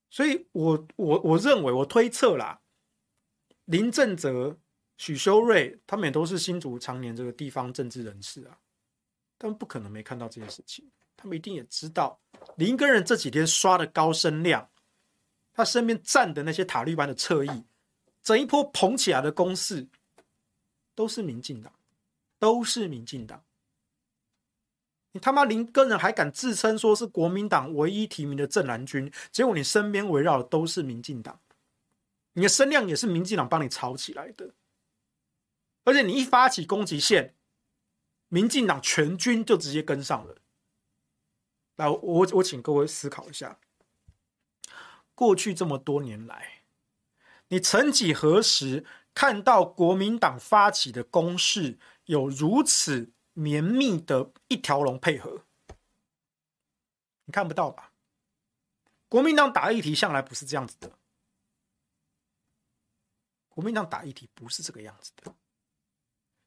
[0.10, 2.62] 所以我我我认为我推测啦，
[3.66, 4.58] 林正泽、
[5.04, 8.58] 许修睿他们也都是新竹常年这个地方政治人士啊，
[9.38, 12.18] 他们不可能没看到这件事情，他们一定也知道
[12.56, 14.70] 林根仁这几天刷的高声量，
[15.54, 17.66] 他身边站的那些塔利班的侧翼，
[18.22, 19.86] 整一波捧起来的攻势。
[20.96, 21.74] 都是民进党，
[22.38, 23.44] 都是民进党。
[25.12, 31.40] 你他妈林根仁还敢自称说是国民党唯一提名的正蓝军，结果你身边围绕的都是民进党，
[32.34, 34.54] 你的声量也是民进党帮你炒起来的。
[35.84, 37.36] 而且你一发起攻击线，
[38.28, 40.38] 民进党全军就直接跟上了。
[41.76, 43.60] 来，我我请各位思考一下，
[45.16, 46.64] 过去这么多年来，
[47.48, 48.86] 你曾几何时？
[49.16, 55.46] 看到国民党发起的攻势有如此绵密的一条龙配合，
[57.26, 57.94] 你看不到吧？
[59.08, 60.98] 国民党打议题向来不是这样子的，
[63.50, 65.36] 国民党打议题不是这个样子的。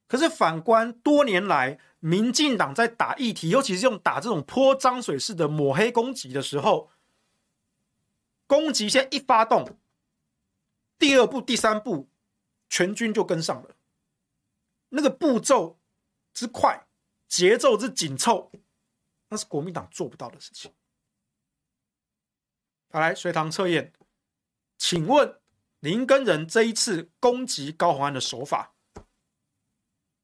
[0.07, 6.89] 可是反观多年来，民进党在打议题，尤其是用打这种泼脏水式的抹黑攻击的时候，
[8.45, 9.77] 攻击线一发动，
[10.97, 12.09] 第二步、第三步。
[12.69, 13.77] 全军就跟上了，
[14.89, 15.79] 那个步骤
[16.33, 16.85] 之快，
[17.25, 18.51] 节奏之紧凑，
[19.29, 20.73] 那是国民党做不到的事情。
[22.91, 23.93] 好，来随堂测验，
[24.77, 25.39] 请问
[25.79, 28.75] 林跟人这一次攻击高虹安的手法，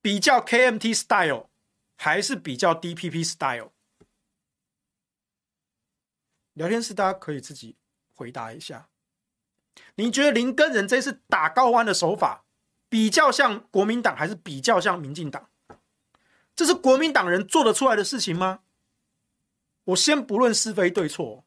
[0.04, 1.50] 比较 KMT style
[1.96, 3.72] 还是比较 DPP style？
[6.54, 7.78] 聊天室大家可以自己
[8.14, 8.90] 回答一下。
[9.96, 12.44] 你觉得林根人这次打高虹安的手法
[12.90, 15.50] 比较像国民党，还是比较像民进党？
[16.54, 18.60] 这是国民党人做得出来的事情吗？
[19.86, 21.46] 我先不论是非对错，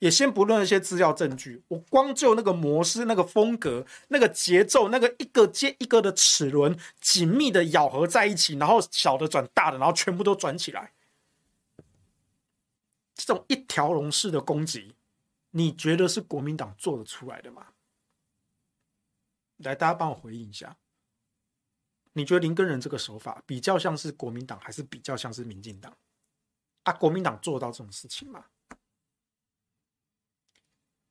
[0.00, 10.92] 也先不论那些资料证据，我光就那个模式、那个风格、那个节奏、那个一个接一个的齿轮紧密的咬合在一起，然后小的转大的，然后全部都转起来，
[13.14, 14.94] 这种一条龙式的攻击。
[15.50, 17.66] 你觉得是国民党做得出来的吗？
[19.58, 20.76] 来，大家帮我回应一下，
[22.14, 25.94] 你觉得林根仁这个手法比较像是国民党，还是比较像是民进党？
[26.84, 28.46] 啊，国民党做到这种事情吗？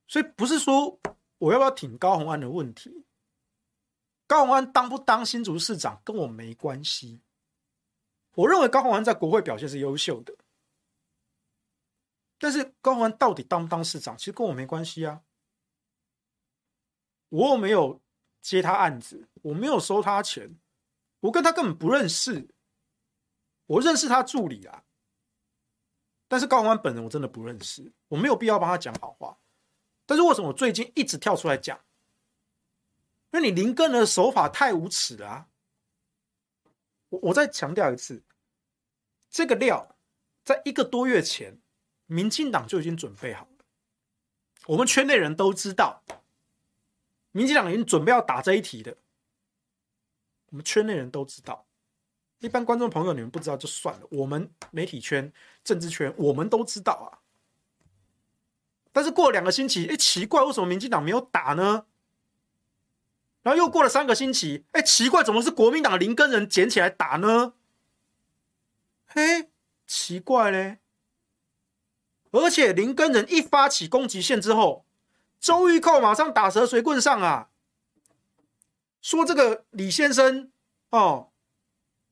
[0.09, 0.99] 所以不是说
[1.37, 3.05] 我要不要挺高虹安的问题，
[4.27, 7.21] 高虹安当不当新竹市长跟我没关系。
[8.33, 10.35] 我认为高虹安在国会表现是优秀的，
[12.39, 15.21] 但是高虹安到底当不当市长，其实跟我没关系啊。
[17.29, 18.01] 我又没有
[18.41, 20.59] 接他案子，我没有收他钱，
[21.19, 22.49] 我跟他根本不认识，
[23.67, 24.85] 我认识他助理啊。
[26.27, 29.37] 但是高虹安本人我真的不认识，我没有必要帮他讲好话。
[30.09, 31.79] 但是为什么我最近一直跳出来讲？
[33.31, 35.47] 因为你林耕仁的手法太无耻了啊！
[37.09, 38.23] 我我再强调一次，
[39.29, 39.95] 这个料
[40.43, 41.59] 在一个多月前，
[42.07, 43.65] 民进党就已经准备好了，
[44.65, 46.01] 我们圈内人都知道。
[47.31, 48.97] 民进党已经准备要打这一题的，
[50.47, 51.67] 我们圈内人都知道。
[52.39, 55.31] 一般观众朋友你们不知道就算了，我们媒体圈、
[55.63, 57.21] 政治圈我们都知道啊。
[58.91, 61.85] 但是过两个星期，哎，奇怪，为什么民进党没有打呢？
[63.41, 67.53] 然后又过了三个星期，哎，奇怪，怎么是国民党的林根仁捡起来打呢？
[69.07, 69.49] 嘿，
[69.87, 70.79] 奇怪嘞！
[72.31, 74.85] 而且林根仁一发起攻击线之后。
[75.39, 77.47] 周玉蔻马上打蛇随棍上啊，
[79.01, 80.51] 说这个李先生
[80.89, 81.31] 哦，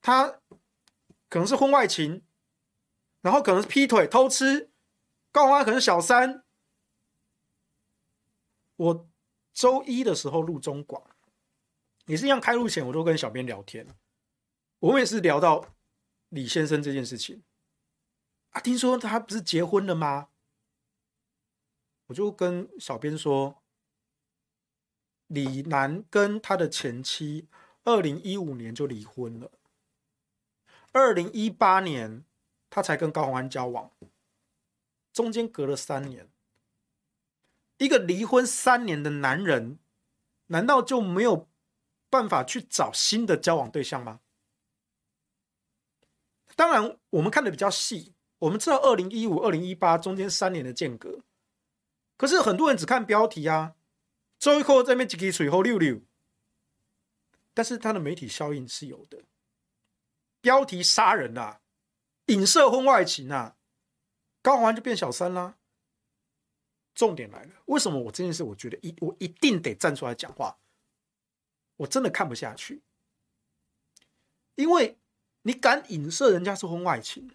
[0.02, 0.40] 他
[1.28, 2.24] 可能是婚外情，
[3.20, 4.70] 然后可能是劈腿偷吃，
[5.34, 6.46] 高虹安可能是小三。
[8.78, 9.10] 我
[9.54, 11.04] 周一的时候录中广，
[12.06, 13.88] 也是一样开录前我都跟小编聊天，
[14.80, 15.76] 我们也是聊到
[16.30, 17.44] 李先生这件事情
[18.52, 20.30] 啊，听说他不是结婚了吗？
[22.08, 23.64] 我就跟小编说，
[25.28, 27.50] 李楠跟他的前妻
[27.84, 29.52] 二零一五年就离婚了，
[30.92, 32.24] 二零一八年
[32.70, 33.92] 他才跟高洪安交往，
[35.12, 36.30] 中间隔了三年。
[37.78, 39.80] 一个离婚三年的男人，
[40.48, 41.48] 难道就没有
[42.10, 44.22] 办法去找新的交往对象吗？
[46.56, 51.20] 当然，我们看的比较细，我们知道二零一五、二零一八中间三年的间隔。
[52.18, 53.76] 可是很多人只看标题啊，
[54.40, 56.02] 周玉蔻在那边几嘴后溜溜，
[57.54, 59.22] 但是他的媒体效应是有的，
[60.42, 61.62] 标题杀人啊，
[62.26, 63.56] 影射婚外情啊，
[64.42, 65.58] 高虹安就变小三啦。
[66.98, 70.58] 重点来了，为什么我这件事我觉得一我一定得站出来讲话？
[71.76, 72.82] 我真的看不下去，
[74.56, 74.98] 因为
[75.44, 77.30] 你敢影射人家是婚外情。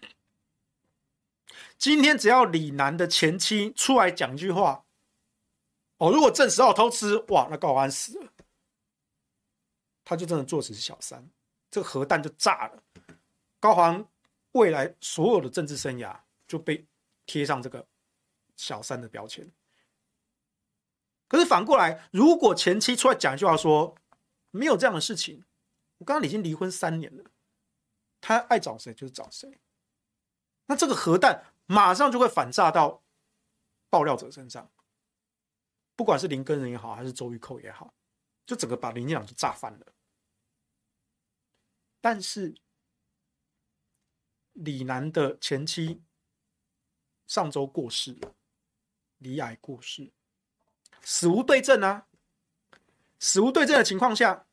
[1.77, 4.83] 今天只要李楠的前妻出来讲句话，
[5.95, 8.33] 哦，如果证实要偷吃，哇，那高安死了，
[10.03, 11.25] 他就真的坐实是小三，
[11.71, 12.83] 这个核弹就炸了，
[13.61, 14.05] 高虹安
[14.51, 16.85] 未来所有的政治生涯就被
[17.25, 17.87] 贴上这个
[18.55, 19.51] 小三的标签。
[21.27, 23.95] 可是反过来，如果前妻出来讲一句话说
[24.51, 25.45] 没有这样的事情，
[25.97, 27.31] 我刚刚已经离婚三年了，
[28.21, 29.59] 他爱找谁就是找谁。
[30.67, 33.03] 那这个核弹马上就会反炸到
[33.89, 34.71] 爆料者身上，
[35.95, 37.93] 不管是林根人也好，还是周玉蔻也好，
[38.45, 39.93] 就整个把林进党就炸翻了。
[41.99, 42.55] 但是
[44.51, 46.03] 李楠的前妻
[47.25, 48.35] 上周过世了，
[49.23, 50.11] 罹癌过世，
[51.01, 52.05] 死无对证啊！
[53.17, 54.45] 死无对证的情况下，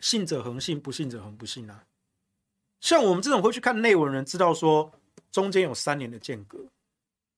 [0.00, 1.86] 信者恒信，不信者恒不信啊！
[2.80, 4.92] 像我们这种会去看内文人，知道说
[5.30, 6.66] 中间有三年的间隔，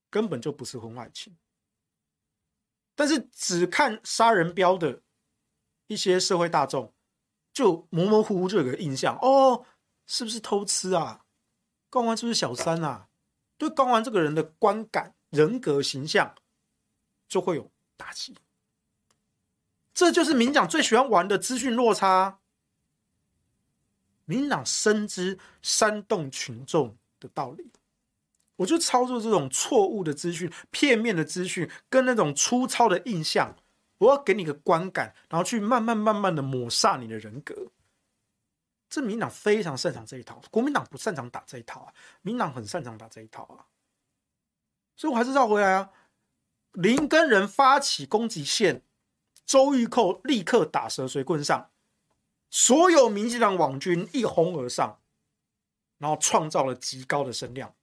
[0.09, 1.37] 根本就不是婚外情。
[2.95, 5.01] 但是只看杀人标的
[5.87, 6.93] 一些社会大众，
[7.53, 9.65] 就模模糊糊就有个印象哦，
[10.07, 11.25] 是不是偷吃啊？
[11.89, 13.07] 高虹安是不是小三啊？
[13.57, 16.35] 对高虹安这个人的观感、人格形象
[17.27, 18.37] 就会有打击。
[19.93, 22.39] 这就是民党最喜欢玩的资讯落差。
[24.25, 27.71] 民党深知煽动群众的道理，
[28.55, 33.55] 我就操作这种错误的资讯、片面的资讯，跟那种粗糙的印象，
[33.99, 37.67] 我要给你个观感，然后去慢慢慢慢的抹煞你的人格。
[38.89, 43.61] 这民党非常擅长这一套，国民党不擅长打这一套啊，民党很擅长打这一套啊。
[44.95, 45.91] 所以我还是绕回来啊，
[46.73, 48.83] 林根人发起攻击线，
[49.45, 51.71] 周玉蔻立刻打蛇随棍上。
[52.49, 55.01] 所有民进党网军一哄而上，
[55.97, 57.75] 然后创造了极高的声量，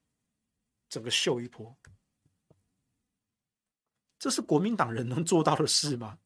[0.89, 1.77] 整个秀一波。
[4.19, 6.19] 这是国民党人能做到的事吗？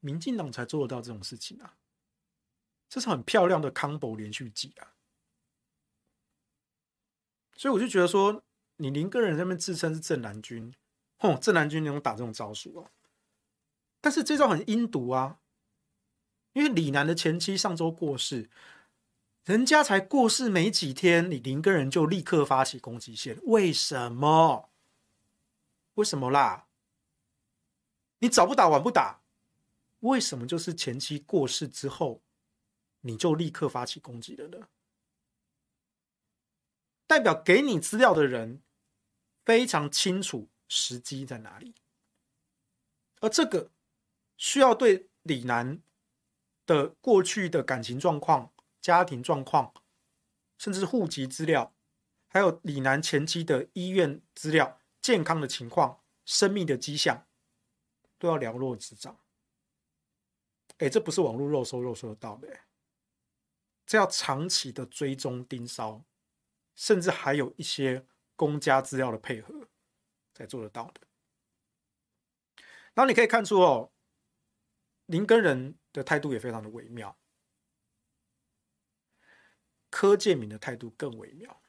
[0.00, 1.76] 民进党才做得到这种事情啊！
[2.88, 4.94] 这是很漂亮的 combo 连续剧啊！
[7.56, 8.44] 所以我就觉得说，
[8.78, 10.74] 你林个人那边自称是正南军，
[11.18, 12.90] 哼，正南军那种打这种招数哦。
[14.00, 15.38] 但是这招很阴毒啊，
[16.52, 18.48] 因为李楠的前妻上周过世，
[19.44, 24.70] 人家才过世没几天，你林个人就立刻发起攻击线，为什么？
[25.94, 26.68] 为什么啦？
[28.20, 29.20] 你早不打晚不打，
[30.00, 32.22] 为什么就是前妻过世之后，
[33.00, 34.68] 你就立刻发起攻击了呢？
[37.08, 38.60] 代表给你资料的人
[39.48, 41.74] 非常清楚时机在哪里，
[43.20, 43.70] 而这个
[44.36, 45.80] 需要对李楠
[46.66, 49.72] 的过去的感情状况、家庭状况，
[50.58, 51.74] 甚至户籍资料，
[52.26, 57.26] 还有李楠前妻的医院资料、健康的情况、生命的迹象。
[58.18, 59.18] 都要了若指掌，
[60.76, 62.60] 哎，这不是网络肉搜肉搜得到的，
[63.86, 66.04] 这要长期的追踪盯梢，
[66.74, 68.04] 甚至还有一些
[68.38, 69.68] 公家资料的配合
[70.32, 71.00] 才做得到的。
[72.94, 73.92] 然后你可以看出哦，
[75.06, 77.18] 林根人的态度也非常的微妙，
[79.90, 81.60] 柯建铭的态度更微妙。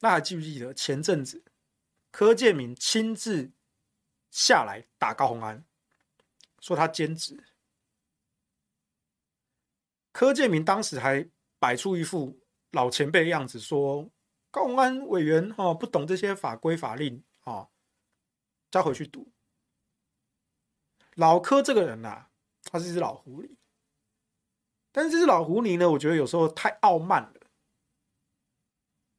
[0.00, 1.42] 那还记不记得前阵子
[2.10, 3.50] 柯建铭亲自？
[4.30, 5.66] 下来打高虹安，
[6.60, 7.48] 说他兼职。
[10.12, 11.28] 柯建铭当时还
[11.58, 12.40] 摆出一副
[12.70, 14.08] 老前辈的样子，说
[14.50, 17.70] 公安委员哦不懂这些法规法令哦，
[18.70, 19.32] 再回去读。
[21.14, 22.30] 老柯这个人呐、啊，
[22.64, 23.56] 他是一只老狐狸，
[24.92, 27.40] 但是这只老狐狸呢，我觉得有时候太傲慢了。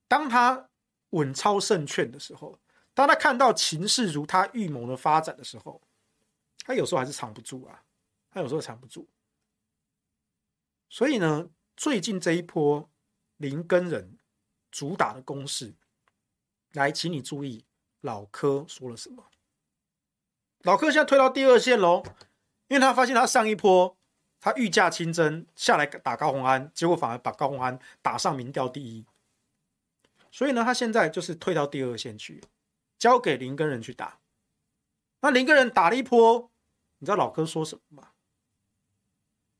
[0.07, 0.69] 当他
[1.11, 2.59] 稳操胜券的时候。
[2.93, 5.81] 当他看到情势如他预谋的发展的时候，
[6.65, 7.85] 他有时候还是藏不住啊，
[8.29, 9.07] 他有时候藏不住。
[10.89, 12.89] 所以呢，最近这一波
[13.37, 14.19] 林根人
[14.71, 15.73] 主打的攻势，
[16.71, 17.65] 来，请你注意
[17.99, 19.25] 老柯说了什么。
[20.61, 22.03] 老柯现在退到第二线喽，
[22.67, 23.95] 因为他发现他上一波
[24.39, 29.05] 他御驾亲征下来打高虹安，结果反而把高虹安打上民调第一，
[30.31, 32.41] 所以呢，他现在就是退到第二线去。
[32.97, 34.19] 交给林根仁去打，
[35.21, 36.51] 那林根仁打了一波，
[36.99, 38.11] 你知道老柯说什么吗？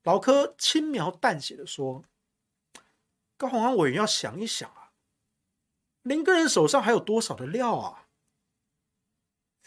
[0.04, 2.04] 老柯轻描淡写的说
[3.38, 4.81] ：“高虹安委员要想一想啊，
[6.04, 8.08] 林根人手上还有多少的料啊？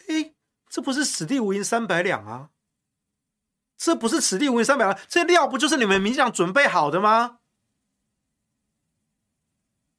[0.07, 0.33] 哎，
[0.67, 2.51] 这不是此地无银三百两啊！
[3.77, 7.39] 这不是此地无银三百两，这料不就是你们民进党准备好的吗？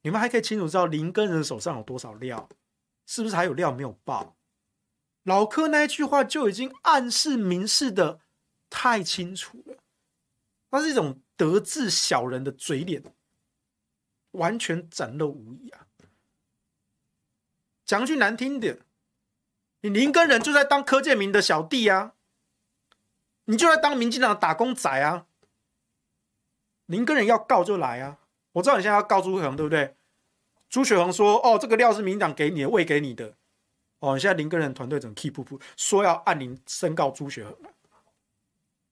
[0.01, 2.49] 你们还可以清楚知道林根人手上有多少料。”
[3.09, 4.35] 是不是还有料没有爆？
[5.23, 8.19] 老柯那一句话就已经暗示明示的
[8.69, 9.77] 太清楚了，
[10.71, 13.01] 那是一种得志小人的嘴脸，
[14.31, 15.86] 完全展露无遗啊！
[17.87, 18.81] 讲句难听点，
[19.79, 22.11] 你林根仁就在当柯建铭的小弟啊，
[23.45, 25.25] 你就在当民进党的打工仔啊！
[26.87, 28.19] 林根仁要告就来啊！
[28.51, 29.95] 我知道你现在要告朱学恒，对不对？
[30.69, 33.35] 朱学恒说：“哦，这个料是民党给你的，喂给你的。
[33.99, 37.55] 哦，你现在林根仁团队整个气噗噗，说要按您申告朱学恒，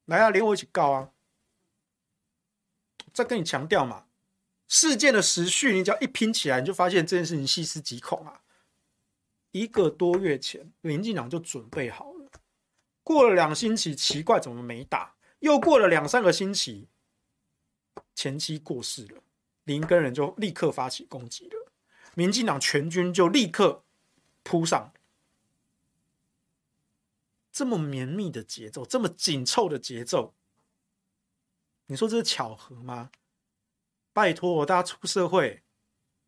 [0.06, 1.10] 来啊，连我一起告啊！
[3.12, 4.06] 再跟你强调嘛，
[4.70, 8.40] 事件的时序，你只要一拼起来，你就发现这件事情细思极恐啊！
[9.56, 12.30] 一个多月前，民进党就准备好了，
[13.04, 15.16] 过了两星期，奇怪怎么没打？
[15.40, 16.90] 又过了两三个星期，
[18.14, 19.24] 前妻过世了，
[19.64, 21.72] 林根人就立刻发起攻击了。”
[22.16, 23.86] 民进党全军就立刻
[24.44, 24.94] 扑上，
[27.50, 30.34] 这么绵密的节奏，这么紧凑的节奏，
[31.86, 33.10] 你说这是巧合吗？
[34.12, 35.64] 拜托，大家出社会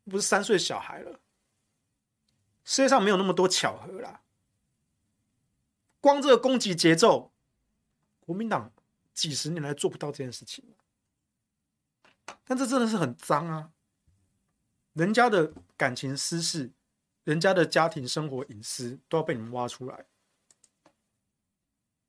[0.04, 1.20] 不是三岁小孩了，
[2.68, 4.20] 世界上没有那么多巧合啦。
[6.02, 7.32] 光这个攻击节奏，
[8.20, 8.70] 国民党
[9.14, 10.62] 几十年来做不到这件事情，
[12.44, 13.70] 但这真的是很脏啊。
[14.92, 16.70] 人家的感情私事，
[17.24, 20.04] 人家的家庭生活隐私都要被你们挖出来，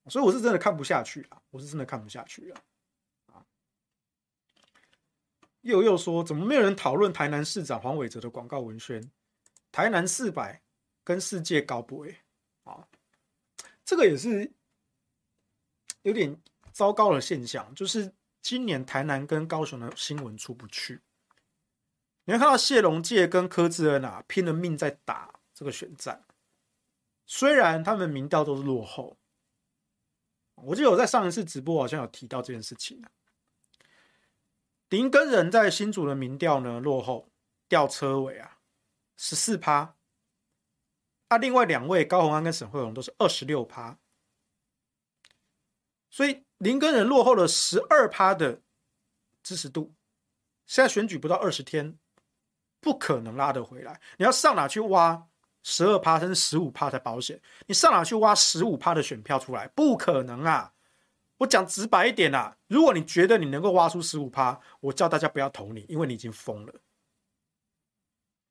[0.08, 1.42] 所以我是真的看不下去啊！
[1.52, 2.62] 我是真的看不下去啊！
[3.28, 3.46] 啊，
[5.62, 9.10] 又又说，怎么没有人讨论台南市长黄伟哲的广告文宣？
[9.72, 10.62] 台南四百
[11.04, 12.04] 跟世界高不？
[12.06, 12.24] 哎，
[12.64, 12.88] 啊，
[13.86, 14.52] 这个也是
[16.02, 16.40] 有点
[16.72, 21.02] 糟糕的现象，就是今年台南跟高雄的新闻出不去。
[22.26, 26.24] 你会看到谢龙介跟柯志恩啊拼了命在打这个选战，
[27.26, 29.18] 虽然他们民调都是落后，
[30.54, 33.04] 我记得我在上一次直播好像有提到这件事情。
[34.90, 37.32] 林根仁在新竹的民调呢落后，
[37.68, 38.59] 掉车尾啊，
[39.22, 39.98] 十四趴。
[41.28, 44.00] 啊，另外两位高虹安跟沈慧荣都是二十六趴，
[46.10, 48.62] 所以林根仁落后了十二趴的
[49.44, 49.94] 支持度。
[50.66, 52.00] 现在选举不到二十天，
[52.80, 54.00] 不可能拉得回来。
[54.18, 55.28] 你要上哪去挖
[55.62, 57.40] 十二趴甚至十五趴的保险？
[57.68, 59.68] 你上哪去挖十五趴的选票出来？
[59.68, 60.74] 不可能啊！
[61.38, 66.74] 我讲直白一点啊，如果你觉得你能够挖出十五趴，我叫大家不要投你，因为你已经疯了。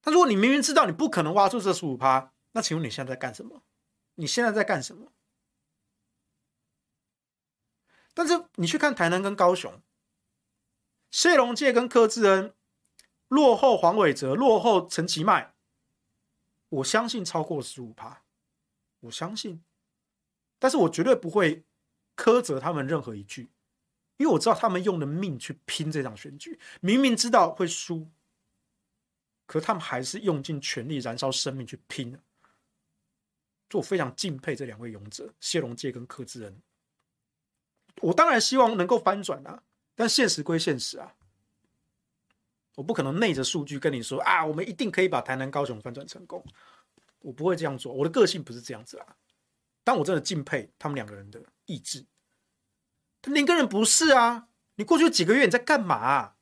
[0.01, 3.62] 但如果你明明知道你不可能挖出这十五趴，那请问你现在在干什么？
[4.14, 5.12] 你现在在干什么？
[8.14, 9.80] 但是你去看台南跟高雄，
[11.11, 12.53] 谢龙介跟柯志恩
[13.28, 15.55] 落后黄伟哲，落后陈其迈，
[16.68, 18.22] 我相信超过十五趴，
[19.01, 19.62] 我相信，
[20.59, 21.64] 但是我绝对不会
[22.16, 23.51] 苛责他们任何一句，
[24.16, 28.11] 因为我知道他们用了命去拼这场选举，明明知道会输，
[29.49, 32.20] 可他们还是用尽全力燃烧生命去拼了。
[33.72, 36.62] 我非常敬佩这两位勇者，谢龙介跟柯志恩。
[38.03, 39.62] 我当然希望能够翻转啊，
[39.94, 41.14] 但现实归现实啊，
[42.76, 46.44] 我不可能内着数据跟你说啊，我们一定可以把台南、高雄翻转成功。
[47.20, 49.16] 我不会这样做，我的个性不是这样子啊。
[49.82, 52.07] 但我真的敬佩他们两个人的意志。
[53.20, 56.36] 但林耕仁不是啊，你过去几个月你在干嘛？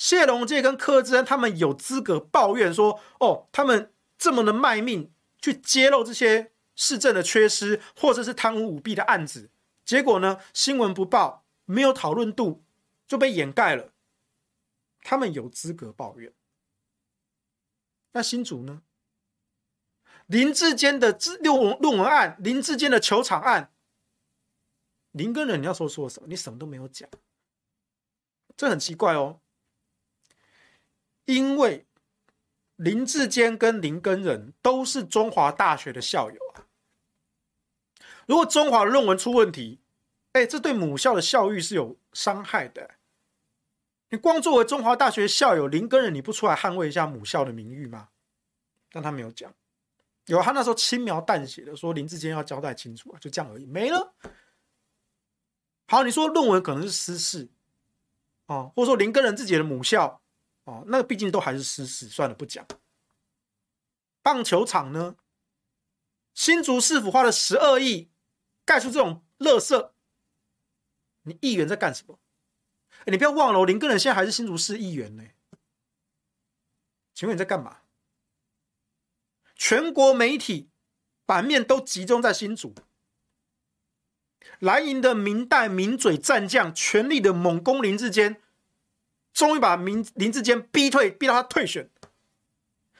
[0.00, 3.92] 谢龙介跟柯志恩他们有资格抱怨说，哦，他们。
[4.22, 9.50] 这么的卖命去揭露这些市政的缺失，或者是贪污舞弊的案子，
[9.82, 12.62] 结果呢，新闻不报，没有讨论度
[13.08, 13.94] 就被掩盖了。
[15.00, 16.34] 他们有资格抱怨。
[18.12, 18.82] 那新竹呢？
[20.26, 23.72] 林志坚的论文论文案，林志坚的球场案，
[25.12, 26.28] 林根仁你要说说什么？
[26.28, 27.08] 你什么都没有讲，
[28.54, 29.40] 这很奇怪哦，
[31.34, 31.86] 因为。
[32.82, 36.64] 林志坚跟林根仁都是中华大学的校友啊。
[38.24, 39.80] 如果中华论文出问题，
[40.32, 42.92] 哎，这对母校的校誉是有伤害的。
[44.08, 48.08] 你光作为中华大学校友林根仁，你不出来捍卫一下母校的名誉吗？
[48.90, 49.52] 但他没有讲，
[50.24, 54.14] 有他那时候轻描淡写的说林志坚要交代清楚啊，就这样而已，没了。
[55.86, 57.50] 好，你说论文可能是私事
[58.46, 60.19] 啊，或者说林根仁自己的母校。
[60.70, 62.64] 哦，那毕竟都还是私事，算了，不讲。
[64.22, 65.16] 棒球场呢？
[66.32, 68.08] 新竹市府花了十二亿
[68.64, 69.90] 盖出这种垃圾，
[71.22, 72.20] 你议员在干什么？
[73.06, 75.24] 你不要忘了，林耕仁现在还是新竹市议员呢。
[77.14, 77.78] 请问你在干嘛？
[79.56, 80.70] 全国媒体
[81.26, 82.74] 版面都集中在新竹，
[84.60, 88.40] 蓝营的明代、名嘴战将，全力的猛攻林志坚。
[89.32, 91.90] 终于把林林志坚逼退，逼到他退选。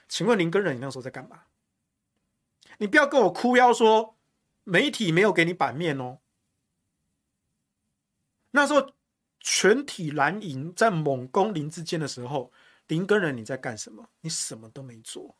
[0.07, 1.43] 请问林根仁，你那时候在干嘛？
[2.77, 4.17] 你不要跟我哭腰说
[4.63, 6.19] 媒体没有给你版面哦。
[8.51, 8.93] 那时候
[9.39, 12.51] 全体蓝营在猛攻林志坚的时候，
[12.87, 14.09] 林根仁你在干什么？
[14.21, 15.37] 你什么都没做，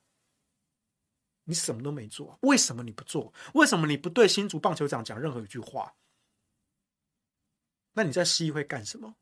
[1.44, 2.38] 你什么都没做。
[2.42, 3.34] 为什么你不做？
[3.54, 5.96] 为什么你不对新竹棒球场讲任何一句话？
[7.94, 9.16] 那你在市议会干什么？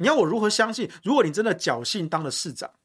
[0.00, 0.90] 你要我如何相信？
[1.04, 2.80] 如果你真的侥幸当了市长，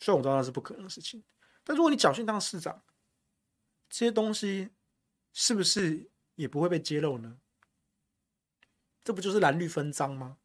[0.00, 1.22] 虽然我知道那是不可能的事情，
[1.62, 2.82] 但如果你侥幸当市长，
[3.88, 4.70] 这些东西
[5.32, 7.38] 是不是也不会被揭露呢？
[9.04, 10.38] 这不就是蓝绿分赃吗？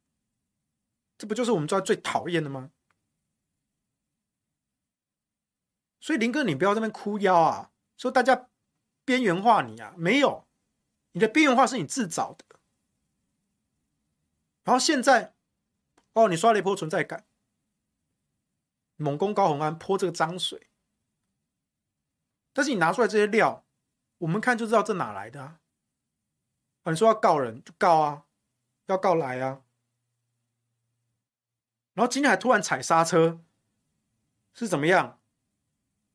[1.17, 2.71] 这不就是我们最最讨厌的吗？
[5.99, 8.47] 所以林哥，你不要在那边哭腰啊，说大家
[9.03, 10.47] 边缘化你啊，没有，
[11.13, 12.45] 你的边缘化是你自找的。
[14.63, 15.33] 然后现在。
[16.15, 17.25] 哦，你刷了一波存在感，
[18.95, 20.69] 猛攻高虹安泼这个脏水，
[22.53, 23.65] 但是你拿出来这些料，
[24.19, 25.59] 我们看就知道这哪来的啊？
[26.83, 28.23] 啊，你说要告人就告啊，
[28.85, 29.63] 要告来啊，
[31.95, 33.41] 然后今天还突然踩刹车，
[34.53, 35.19] 是怎么样？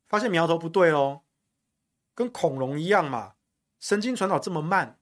[0.07, 1.21] 发现苗头不对哦，
[2.15, 3.35] 跟恐龙一样嘛，
[3.79, 4.99] 神经传导这么慢，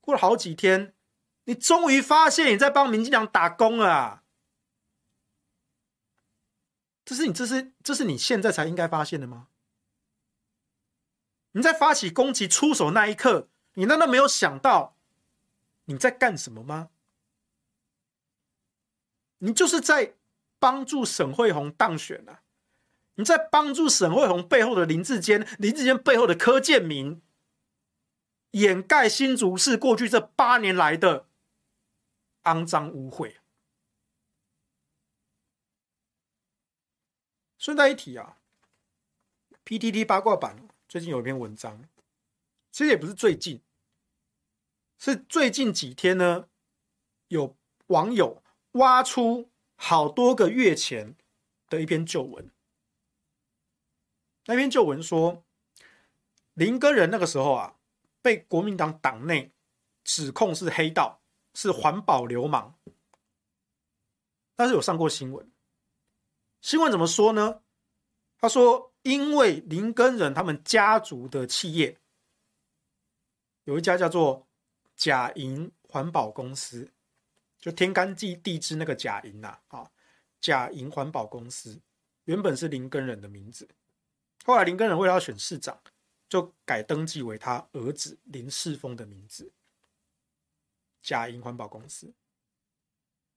[0.00, 0.96] 过了好几天，
[1.44, 4.22] 你终于发现你在帮民进党打工了啊。
[7.04, 9.48] 这是你，这是这是你现在才应该发现的吗？
[11.52, 14.96] 你在发起攻击出手那一刻，你难道没有想到
[15.84, 16.90] 你在干什么吗？
[19.38, 20.14] 你就是在
[20.58, 22.40] 帮助沈慧虹当选啊！
[23.16, 27.20] 你在帮助沈慧虹背后的林志坚，林志坚背后的柯建明，
[28.52, 31.28] 掩盖新竹市过去这八年来的
[32.44, 33.34] 肮脏污秽。
[37.64, 38.36] 顺带一提啊
[39.64, 41.82] ，PTT 八卦版最近有一篇文章，
[42.70, 43.62] 其实也不是最近，
[44.98, 46.46] 是最近几天呢，
[47.28, 47.56] 有
[47.86, 48.42] 网友
[48.72, 51.16] 挖出好多个月前
[51.70, 52.50] 的一篇旧文。
[54.44, 55.42] 那篇旧文说，
[56.52, 57.76] 林耕仁那个时候啊，
[58.20, 59.52] 被国民党党内
[60.02, 61.22] 指控是黑道，
[61.54, 62.74] 是环保流氓，
[64.54, 65.50] 但是有上过新闻。
[66.64, 67.60] 新闻怎么说呢？
[68.38, 72.00] 他说，因为林根仁他们家族的企业
[73.64, 74.48] 有一家叫做
[74.96, 76.90] 甲营环保公司，
[77.58, 79.90] 就天干地地支那个甲营呐，啊，
[80.40, 81.78] 甲营环保公司
[82.24, 83.68] 原本是林根仁的名字。
[84.46, 85.78] 后来林根仁为了要选市长，
[86.30, 89.52] 就改登记为他儿子林世峰的名字，
[91.02, 92.14] 甲营环保公司。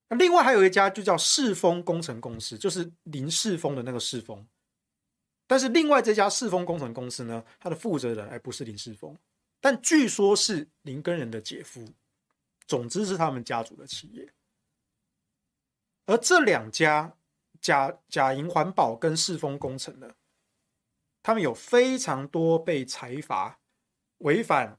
[0.10, 4.48] 那另外还有一家就叫世峰工程公司，就是林世峰的那个世峰。
[5.46, 9.18] 但是另外这家世峰工程公司呢，它的负责人还不是林世峰，
[9.60, 11.88] 但据说是林根仁的姐夫。
[12.68, 14.34] 总之是他们家族的企业。
[16.06, 17.16] 而这两家
[17.62, 20.16] 甲甲营环保跟世峰工程呢，
[21.24, 23.62] 他们有非常多被裁罚，
[24.18, 24.78] 违反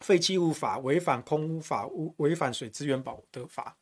[0.00, 1.86] 废弃物法、违反空污法、
[2.16, 3.76] 违反水资源保的法，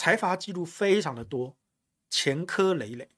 [0.00, 1.58] 财阀记录非常的多，
[2.08, 3.10] 前科累累。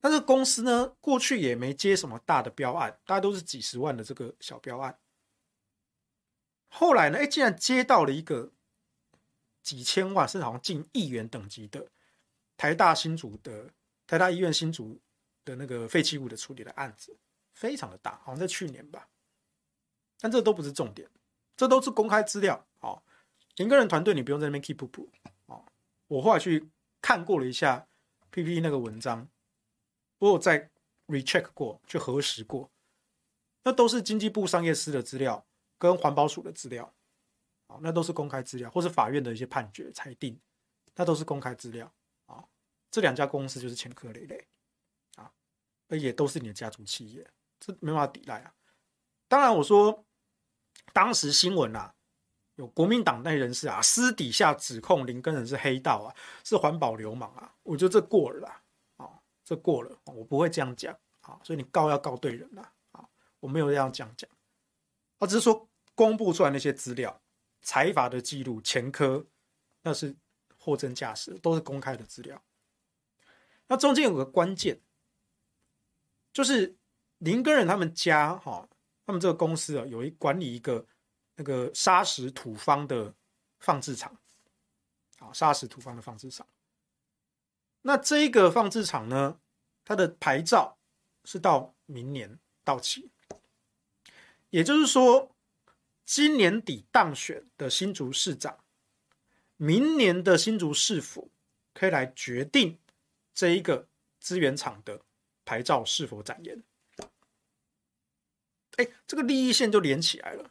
[0.00, 4.98] 但是公司呢，过去也没接什么大的标案，大家都是几十万的这个小标案。
[6.68, 8.50] 后来呢，哎，竟然接到了一个
[9.62, 11.90] 几千万，甚至好像近亿元等级的
[12.56, 13.70] 台大新竹的
[14.06, 14.98] 台大医院新竹。
[15.44, 17.16] 的那个废弃物的处理的案子
[17.54, 19.08] 非常的大，好像在去年吧，
[20.20, 21.10] 但这都不是重点，
[21.56, 22.66] 这都是公开资料。
[22.76, 23.02] 好，
[23.58, 25.10] 林耕仁团队你不用在那边 keep 不不，
[26.06, 26.70] 我后来去
[27.02, 27.86] 看过了一下
[28.30, 29.28] PPT 那个文章，
[30.18, 30.70] 我有再
[31.08, 32.70] recheck 过，去核实过，
[33.64, 35.44] 那都是经济部商业司的资料
[35.76, 36.94] 跟环保署的资料，
[37.66, 40.38] 好，那都是公开资料，或是法院的一些判决裁定，
[40.94, 41.92] 那都是公开资料
[42.26, 42.44] 啊。
[42.90, 44.46] 这两家公司就是前科累累
[45.16, 45.32] 啊。
[45.88, 47.28] 而也都是你的家族企业，
[47.58, 48.54] 这没办法抵赖啊。
[49.26, 50.06] 当然，我说
[50.92, 51.94] 当时新闻啊，
[52.58, 57.54] 有国民党内人士啊，私底下指控林根仁是黑道啊，是环保流氓啊。
[57.62, 58.60] 我觉得这过了啦，
[58.96, 59.08] 啊，
[59.44, 61.38] 这过了，我不会这样讲啊。
[61.44, 64.28] 所以你告要告对人啦，啊，我没有这样讲讲，
[65.18, 67.22] 我只是说公布出来那些资料、
[67.62, 69.24] 财阀的记录、前科，
[69.82, 70.16] 那是
[70.56, 72.42] 货真价实，都是公开的资料。
[73.68, 74.80] 那中间有个关键。
[76.32, 76.76] 就是
[77.18, 78.68] 林根仁他们家哈，
[79.06, 80.86] 他们这个公司啊，有一管理一个
[81.38, 83.14] 那个砂石土方的
[83.60, 84.18] 放置场，
[85.20, 86.44] 啊，砂石土方的放置场。
[87.82, 89.38] 那这一个放置场呢，
[89.84, 90.76] 它的牌照
[91.24, 93.08] 是到明年到期，
[94.50, 95.32] 也就是说，
[96.04, 98.58] 今年底当选的新竹市长，
[99.56, 101.30] 明年的新竹市府
[101.72, 102.76] 可以来决定
[103.32, 103.86] 这一个
[104.18, 105.00] 资源厂的。
[105.44, 106.62] 牌照是否展延？
[108.76, 110.50] 哎，这个利益线就连起来了。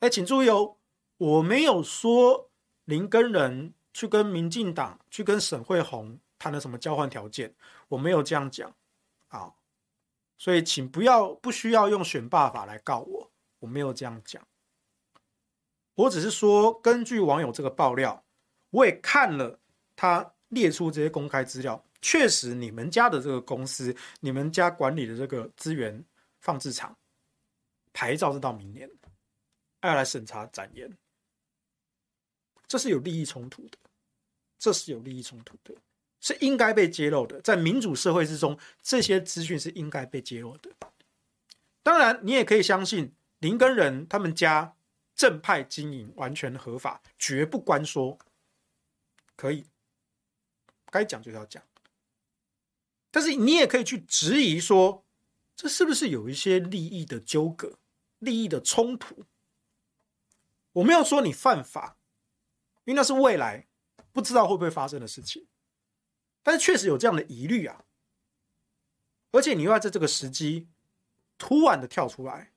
[0.00, 0.76] 哎，请注意哦，
[1.16, 2.50] 我没有说
[2.84, 7.54] 林根仁去跟民进党、去跟沈慧红谈了什么交换条件，
[7.88, 8.74] 我没有这样讲
[9.28, 9.52] 啊。
[10.38, 14.46] 所以，请不要不需要用选罢法来告我，我没有这样讲。
[15.94, 18.22] 我只是说，根据网友这个爆料，
[18.68, 19.58] 我也看了
[19.96, 21.82] 他列出这些公开资料。
[22.02, 26.04] 确实，你们家的这个公司，你们家管理的这个资源
[26.38, 26.94] 放置场，
[27.94, 28.88] 牌照是到明年，
[29.86, 30.96] 要来审查展言，
[32.66, 33.78] 这是有利益冲突的，
[34.58, 35.74] 这是有利益冲突的，
[36.20, 37.40] 是应该被揭露的。
[37.40, 40.70] 在民主社会之中，这些资讯是应该被揭露的。
[41.82, 44.76] 当然，你也可以相信林根仁他们家
[45.14, 48.18] 正派经营，完全合法，绝不关说，
[49.36, 49.64] 可以，
[50.90, 51.62] 该讲就要讲。
[53.12, 55.04] 但是你也可以去质疑说，
[55.54, 57.78] 这是不是有一些利益的纠葛、
[58.18, 59.24] 利益的冲突？
[60.76, 61.96] 我没有说你犯法，
[62.84, 63.66] 因为那是未来
[64.12, 65.46] 不知道会不会发生的事情。
[66.42, 67.84] 但是确实有这样的疑虑啊，
[69.32, 70.68] 而且你又要在这个时机
[71.38, 72.52] 突然的跳出来，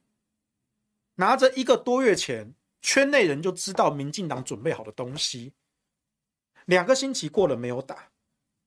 [1.16, 5.54] 拿着一个多月前圈内人就知道民进党准备好的东西，
[6.66, 8.12] 两个星期过了没有打。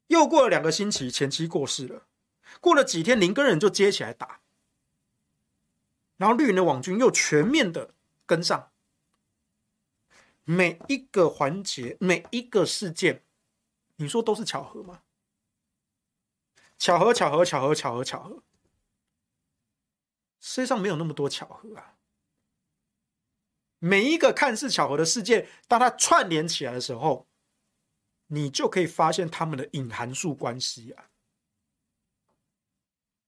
[0.07, 2.07] 又过了两个星期，前妻过世了。
[2.61, 4.40] 过了几天，林根仁就接起来打。
[6.16, 7.94] 然后绿营的网军又全面的
[8.26, 8.72] 跟上，
[10.45, 13.24] 每一个环节，每一个事件，
[13.97, 15.03] 你说都是巧合吗？
[16.78, 18.43] 巧合，巧合，巧合，巧合，巧合。
[20.40, 21.97] 世界上没有那么多巧合啊！
[23.78, 27.28] 每一个看似巧合的事件，当它串联起来的时候，
[28.26, 31.11] 你就可以发现他们的隐函数关系啊！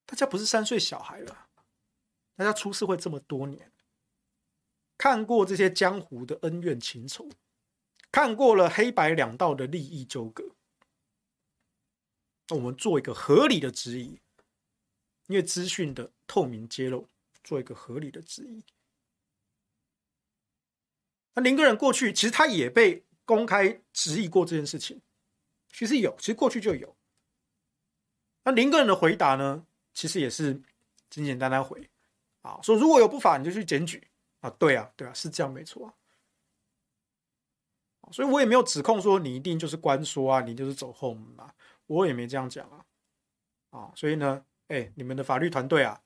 [0.06, 1.48] 大家不是三岁小孩了，
[2.34, 3.72] 大家出社会这么多年，
[4.96, 7.28] 看过这些江湖的恩怨情仇，
[8.10, 10.44] 看过了黑白两道的利益纠葛，
[12.48, 14.20] 那我们做一个合理的质疑，
[15.26, 17.08] 因为资讯的透明揭露，
[17.42, 18.64] 做一个合理的质疑。
[21.34, 25.00] 那林耕仁过去其实他也被公开质疑过这件事情，
[25.72, 26.96] 其实有，其实过去就有。
[28.44, 29.66] 那林耕仁的回答呢？
[29.92, 30.60] 其实也是
[31.08, 31.88] 简简单单回，
[32.42, 34.06] 啊，说如果有不法，你就去检举
[34.44, 35.86] 啊，对啊，对啊，是这样没错
[38.02, 41.54] 啊，所以我也没有指控说你一定就是关说啊，你就是走后门啊，
[41.86, 42.84] 我也没这样讲啊，
[43.70, 46.02] 啊，所以呢，哎，你们的法律团队啊，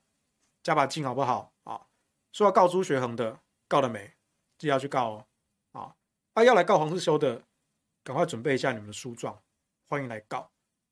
[0.63, 1.87] 加把劲好不好啊？
[2.31, 4.13] 说要告朱学恒的，告了没？
[4.57, 5.27] 记得要去告哦，
[5.73, 5.95] 啊，
[6.35, 7.43] 啊，要来告黄世修的，
[8.05, 9.43] 赶快准备一下你们的诉状，
[9.89, 10.49] 欢迎来告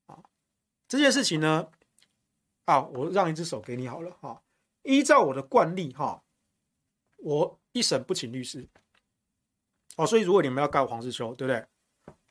[0.07, 0.21] 啊，
[0.85, 1.71] 这件事情呢。
[2.65, 4.43] 啊，我让一只手给你好了哈。
[4.83, 6.25] 依照我的惯例哈，
[7.27, 8.65] 我一审不请律师。
[9.97, 11.67] 哦，所以如果你们要告黄世修，对不对？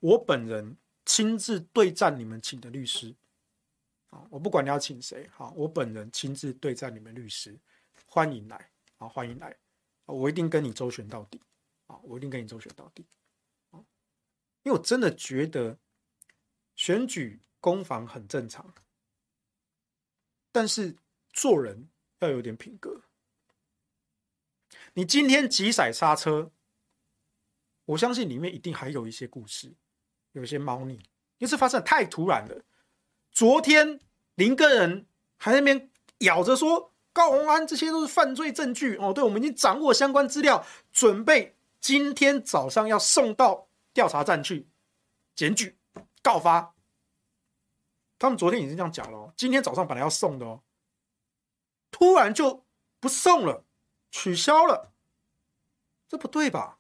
[0.01, 0.74] 我本人
[1.05, 3.14] 亲自对战你们请的律师。
[4.09, 7.59] 啊，我不管你要请谁，哈，我本人亲自对战你们律师，
[8.07, 9.55] 欢迎来，啊，欢迎来，
[10.07, 11.42] 我一定跟你周旋到底，
[11.88, 13.05] 啊，我一定跟你周旋到底，
[13.72, 13.84] 啊，
[14.62, 15.76] 因为我真的觉得
[16.74, 18.72] 选举攻防很正常。
[20.53, 20.97] 但是
[21.34, 21.86] 做人
[22.20, 23.03] 要有点品格。
[24.97, 26.51] 你今天急踩刹车，
[27.84, 29.74] 我相信里面一定还有一些故事，
[30.32, 32.64] 有一些猫腻，因为这发生的太突然了。
[33.30, 34.01] 昨天
[34.36, 35.90] 林耕仁还在那边
[36.20, 44.66] 咬着说高虹安这些都是犯罪证据哦，对，我们已经掌握相关资料，准备今天早上要送到调查站去
[45.34, 45.76] 检举
[46.22, 46.74] 告发。
[48.18, 50.62] 他们昨天已经这样讲了，今天早上本来要送的哦，
[51.90, 52.64] 突然就
[52.99, 53.66] 不送了，
[54.11, 54.93] 取消了，
[56.09, 56.79] 这不对吧？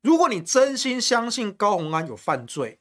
[0.00, 2.80] 如果你真心相信高虹安有犯罪，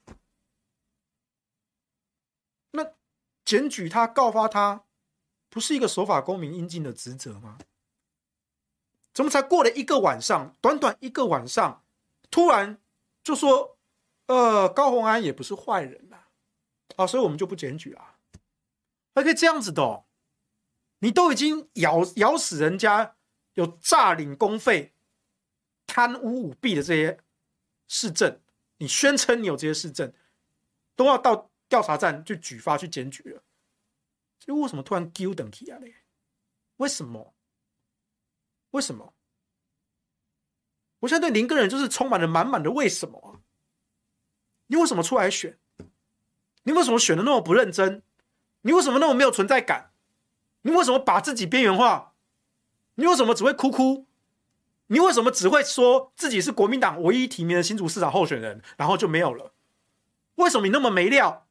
[2.72, 2.94] 那
[3.46, 4.84] 检举他、告发他，
[5.50, 7.58] 不是一个守法公民应尽的职责吗？
[9.14, 11.84] 怎么才过了一个晚上，短短一个晚上，
[12.32, 12.82] 突然
[13.24, 13.78] 就说，
[14.26, 16.18] 呃，高虹安也不是坏人呐？
[16.96, 18.16] 啊，所以我们就不检举了，
[19.14, 20.04] 还可以这样子的，
[21.00, 23.16] 你都已经咬咬死人家
[23.54, 24.94] 有诈领公费、
[25.86, 27.20] 贪污舞弊的这些
[27.88, 28.40] 市政，
[28.78, 30.14] 你宣称你有这些市政，
[30.96, 33.44] 都要到调查站去举发去检举了，
[34.40, 35.96] 所以为什么突然丢等起啊嘞？
[36.78, 37.34] 为什么？
[38.72, 39.14] 为什么？
[41.00, 43.44] 我现在对林耕仁就是充满了满满的为什么啊？
[44.68, 45.60] 你为什么出来选？
[46.64, 48.02] 你为什么选的那么不认真？
[48.62, 49.92] 你为什么那么没有存在感？
[50.62, 52.13] 你为什么把自己边缘化？
[52.96, 54.08] 你为什么只会哭哭？
[54.88, 59.54] 你为什么只会说自己是国民党唯一提名的新竹市长候选人，然后就没有了？
[60.36, 61.48] 为什么你那么没料？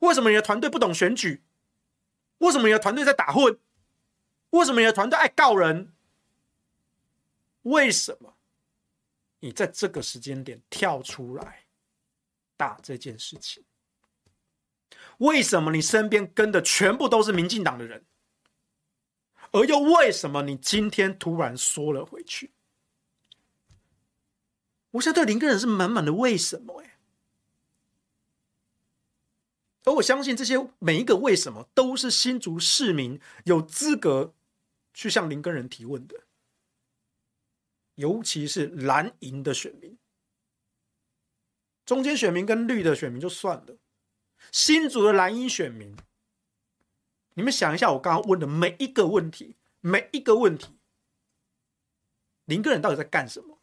[0.00, 1.42] 为什么你的团队不懂选举？
[2.38, 3.58] 为什么你的团队在打混？
[4.50, 5.92] 为什么你的团队爱告人？
[7.62, 8.36] 为什么
[9.40, 11.64] 你在这个时间点跳出来
[12.56, 13.64] 打这件事情？
[15.18, 18.04] 为什么你身边跟的全部都是民进党的人，
[19.54, 22.50] 而又为什么你今天突然缩了回去？
[24.90, 26.98] 我现在对林根人是满满的为什么哎，
[29.84, 34.34] 而我相信这些每一个为什么都是新竹市民有资格
[34.92, 36.24] 去向林根人提问的，
[37.94, 39.96] 尤其是蓝营的选民，
[41.86, 43.76] 中间选民跟绿的选民就算了。
[44.50, 45.96] 新竹的蓝营选民，
[47.34, 50.78] 你们想一下，我刚刚问的每一个问题，每一个问题，
[52.44, 53.60] 林个人到底在干什么？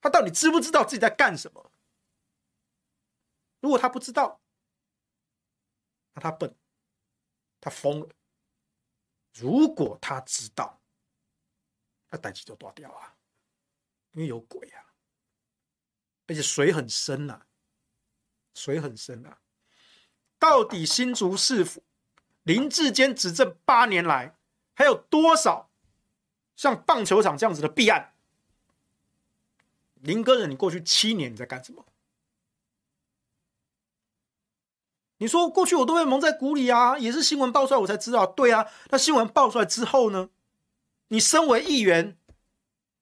[0.00, 1.72] 他到底知不知道自己在干什么？
[3.60, 4.40] 如果他不知道，
[6.14, 6.56] 那他笨，
[7.60, 8.08] 他疯了；
[9.34, 10.80] 如果他知道，
[12.08, 13.16] 那代志就大掉啊，
[14.12, 14.94] 因为有鬼啊，
[16.26, 17.46] 而且水很深呐、啊。
[18.52, 19.40] 水很深啊！
[20.36, 21.84] 到底新竹市府
[22.42, 24.36] 林志坚执政八年来，
[24.74, 25.70] 还有多少
[26.56, 28.14] 像棒球场这样子的弊案？
[29.94, 31.84] 林哥，你过去七年你在干什么？
[35.18, 38.26] 你说过去我都被蒙在鼓里啊，也是新闻爆出来我才知道。
[38.26, 40.30] 对啊，那新闻爆出来之后呢？
[41.08, 42.16] 你身为议员，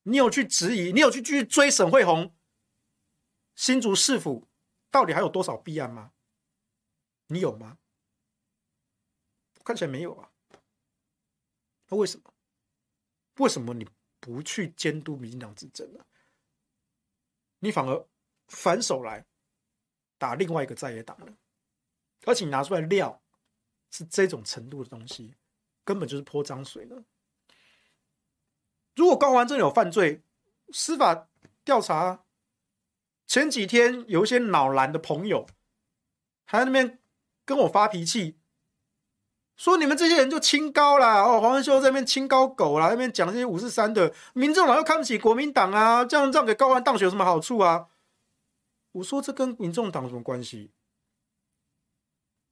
[0.02, 2.34] 你有去质疑，你有去继续追沈慧红？
[3.54, 4.48] 新竹市府
[4.90, 6.10] 到底还有多少弊案吗？
[7.28, 7.78] 你有吗？
[9.68, 10.30] 看起来没有啊。
[11.88, 12.32] 那为什么？
[13.36, 13.86] 为什么你
[14.18, 16.06] 不去监督民进党执政呢？
[17.58, 18.08] 你反而
[18.46, 19.26] 反手来
[20.16, 21.36] 打另外一个在野党呢？
[22.24, 23.22] 而且你拿出来料
[23.90, 25.34] 是这种程度的东西，
[25.84, 27.04] 根本就是泼脏水呢。
[28.96, 30.22] 如果高安真的有犯罪，
[30.72, 31.28] 司法
[31.62, 32.24] 调查。
[33.26, 35.46] 前几天有一些脑蓝的朋友
[36.46, 36.98] 还在那边
[37.44, 38.37] 跟我发脾气，
[39.58, 47.88] 说你们这些人就清高啦，哦，黄文秀在那边清高狗啦，那边讲这些五四三的，民众党又看不起国民党啊，这样这样给高安当选有什么好处啊？
[48.92, 50.70] 我说这跟民众党有什么关系？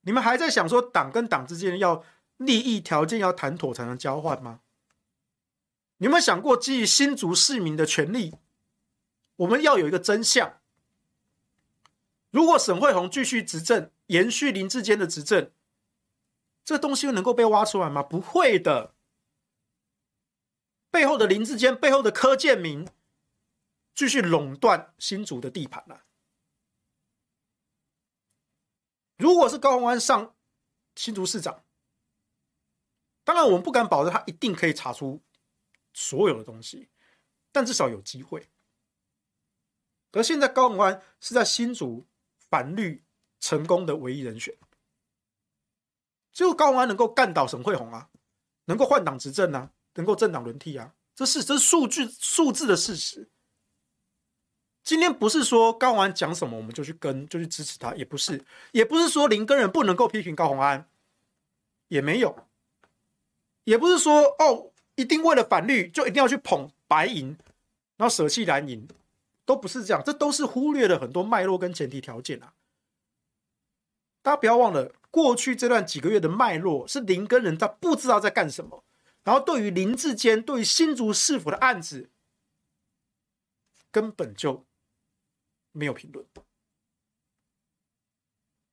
[0.03, 2.05] 你们还在想说党跟党之间要
[2.39, 4.61] 利益条件要谈妥才能交换吗？
[5.99, 8.35] 你有没有想过基于新竹市民的权利，
[9.37, 10.59] 我们要有一个真相？
[12.31, 15.51] 如果沈惠虹继续执政，延续林志坚的执政，
[16.67, 18.03] 这东西又能够被挖出来吗？
[18.03, 18.95] 不会的。
[20.91, 22.87] 背后的林志坚，背后的柯建铭，
[23.95, 26.05] 继续垄断新竹的地盘了。
[29.17, 30.37] 如果是高虹安上
[30.95, 31.65] 新竹市长，
[33.25, 35.23] 当然我们不敢保证他一定可以查出
[35.95, 36.91] 所有的东西，
[37.51, 38.51] 但至少有机会。
[40.13, 42.07] 而现在高虹安是在新竹。
[42.49, 43.05] 反绿
[43.41, 44.57] 成功的唯一人选，
[46.37, 48.11] 只有高安能够干倒沈慧虹啊，
[48.67, 53.31] 能够换党执政啊，能够政党轮替啊，这是这是数据数字的事实。
[54.85, 60.87] 今天不是说高虹安讲什么我们就去跟就去支持他，也不是，也不是说林根仁不能够批评高宏安，
[61.89, 62.47] 也没有，
[63.65, 67.29] 也不是说哦一定为了反绿就一定要去捧白银，
[67.97, 68.87] 然后舍弃蓝营。
[69.47, 72.53] 都不是这样，这都是忽略了很多脉络跟前提条件啊！
[74.21, 78.85] 大家不要忘了，过去这段几个月的脉络是林根仁他不知道在干什么，
[79.25, 82.11] 然后对于林志坚、对于新竹市府的案子，
[83.91, 84.67] 根本就
[85.73, 86.27] 没有评论，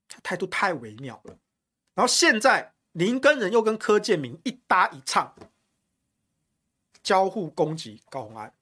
[0.09, 1.39] 他态度太微妙了。
[1.93, 5.33] 然后现在林根仁又跟柯建铭一搭一唱，
[7.01, 8.53] 交互攻击高虹安。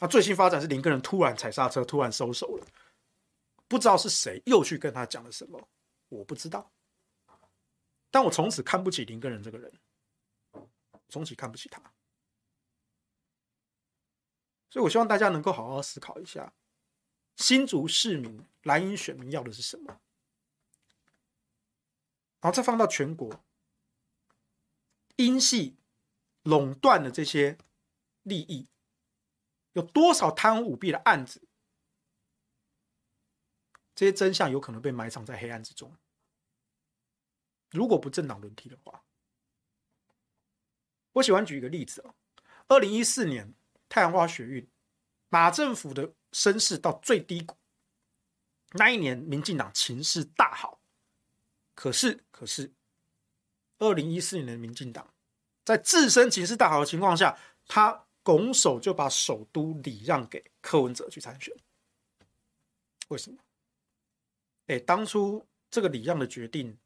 [0.00, 2.66] 那最新发展是林根仁突然踩刹车，突然收手了，
[3.74, 5.68] 不知道是谁又去跟他讲了什么，
[6.08, 6.70] 我不知道。
[8.08, 9.80] 但我从此看不起林根仁这个人，
[11.08, 11.82] 从此看不起他。
[14.70, 16.54] 所以我希望大家能够好好思考一下，
[17.34, 20.00] 新竹市民、蓝营选民要的是什么，
[22.40, 23.44] 然后再放到全国，
[25.16, 25.74] 英系
[26.44, 27.58] 垄断的这些
[28.22, 28.68] 利益。
[29.72, 31.42] 有多少贪污舞弊的案子？
[33.94, 35.96] 这些真相有可能被埋藏在黑暗之中。
[37.70, 39.02] 如果不政党轮替的话，
[41.12, 42.14] 我喜欢举一个例子哦。
[42.68, 43.54] 二零一四年
[43.88, 44.68] 太阳花学运，
[45.28, 47.56] 马政府的声势到最低谷。
[48.72, 50.80] 那一年，民进党情势大好。
[51.74, 52.72] 可是，可是，
[53.78, 55.12] 二零一四年的民进党
[55.64, 58.06] 在自身情势大好的情况下，他。
[58.24, 61.54] 拱手就把首都礼让给柯文哲去参选，
[63.08, 63.36] 为什么？
[64.66, 66.78] 哎，当初这个礼让的决定，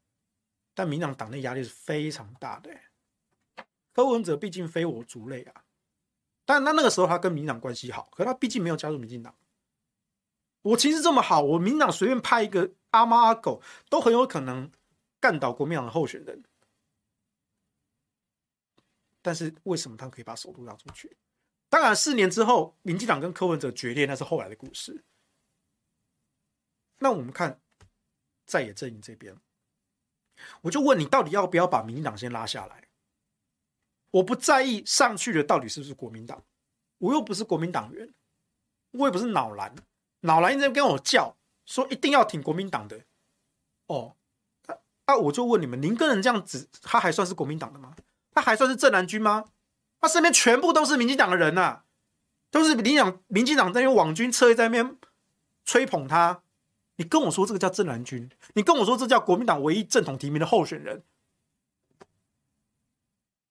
[0.73, 2.69] 但民党党内压力是非常大的。
[3.93, 5.63] 柯文哲毕竟非我族类啊，
[6.45, 9.35] 但那那个时候他跟民党关系好，可他毕竟没有加入民进党。
[10.61, 14.69] 我其实这么好，我民党随便派一个阿猫阿狗，都很有可能
[15.19, 16.43] 干倒国民党的候选人。
[19.21, 21.17] 但是为什么他可以把首都让出去？
[21.69, 25.03] 当然，四年之后，民进党跟柯文哲决裂，那是后来的故事。
[26.99, 27.61] 那我们看
[28.49, 29.37] 在野阵营这边，
[30.61, 32.87] 我就问你，到底要不要把民进党先拉下来？
[34.09, 36.43] 我不在意上去的到底是不是国民党，
[36.97, 38.11] 我又不是国民党员，
[38.89, 39.75] 我也不是脑蓝，
[40.21, 41.37] 脑蓝一直跟我叫
[41.67, 43.01] 说一定要挺国民党的。
[43.85, 44.15] 哦，
[45.05, 47.95] 那、我就问你们，林耕仁这样子，他还算是国民党的吗？
[48.31, 49.45] 他还算是正蓝军吗？
[50.01, 51.85] 他身边全部都是民进党的人呐、啊，
[52.49, 54.97] 都是民进党、民进党在用网军车在那边
[55.65, 56.41] 吹捧他。
[56.99, 61.01] 你跟我说这个叫正蓝军，你跟我说这叫国民党唯一正统提名的候选人，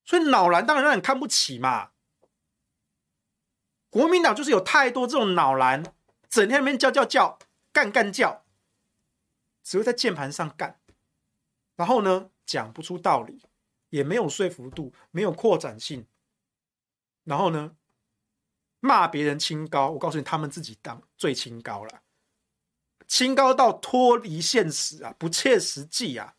[0.05, 1.93] 所以脑蓝当然让人看不起嘛。
[3.89, 5.83] 国民党就是有太多这种脑蓝，
[6.29, 7.39] 整天在那叫叫叫，
[7.73, 8.45] 干干叫，
[9.63, 10.79] 只会在键盘上干，
[11.75, 13.41] 然后呢，讲不出道理，
[13.89, 16.07] 也没有说服度，没有扩展性，
[17.25, 17.75] 然后呢，
[18.81, 22.03] 骂别人清高，我告诉你，他们自己当最清高了，
[23.09, 26.35] 清高到脱离现实啊，不切实际啊。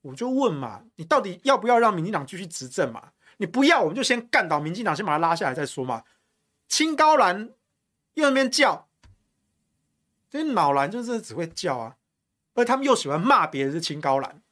[0.00, 3.12] 我就问嘛，你到底要不要让民进党继续执政嘛？
[3.36, 6.04] 你不要，我们就先干倒民进党，先把他拉下来再说嘛。
[6.68, 7.50] 清高蓝
[8.14, 8.88] 又那边叫，
[10.30, 11.96] 这些脑蓝就是只会叫啊，
[12.54, 14.42] 而他们又喜欢骂别人是清高蓝，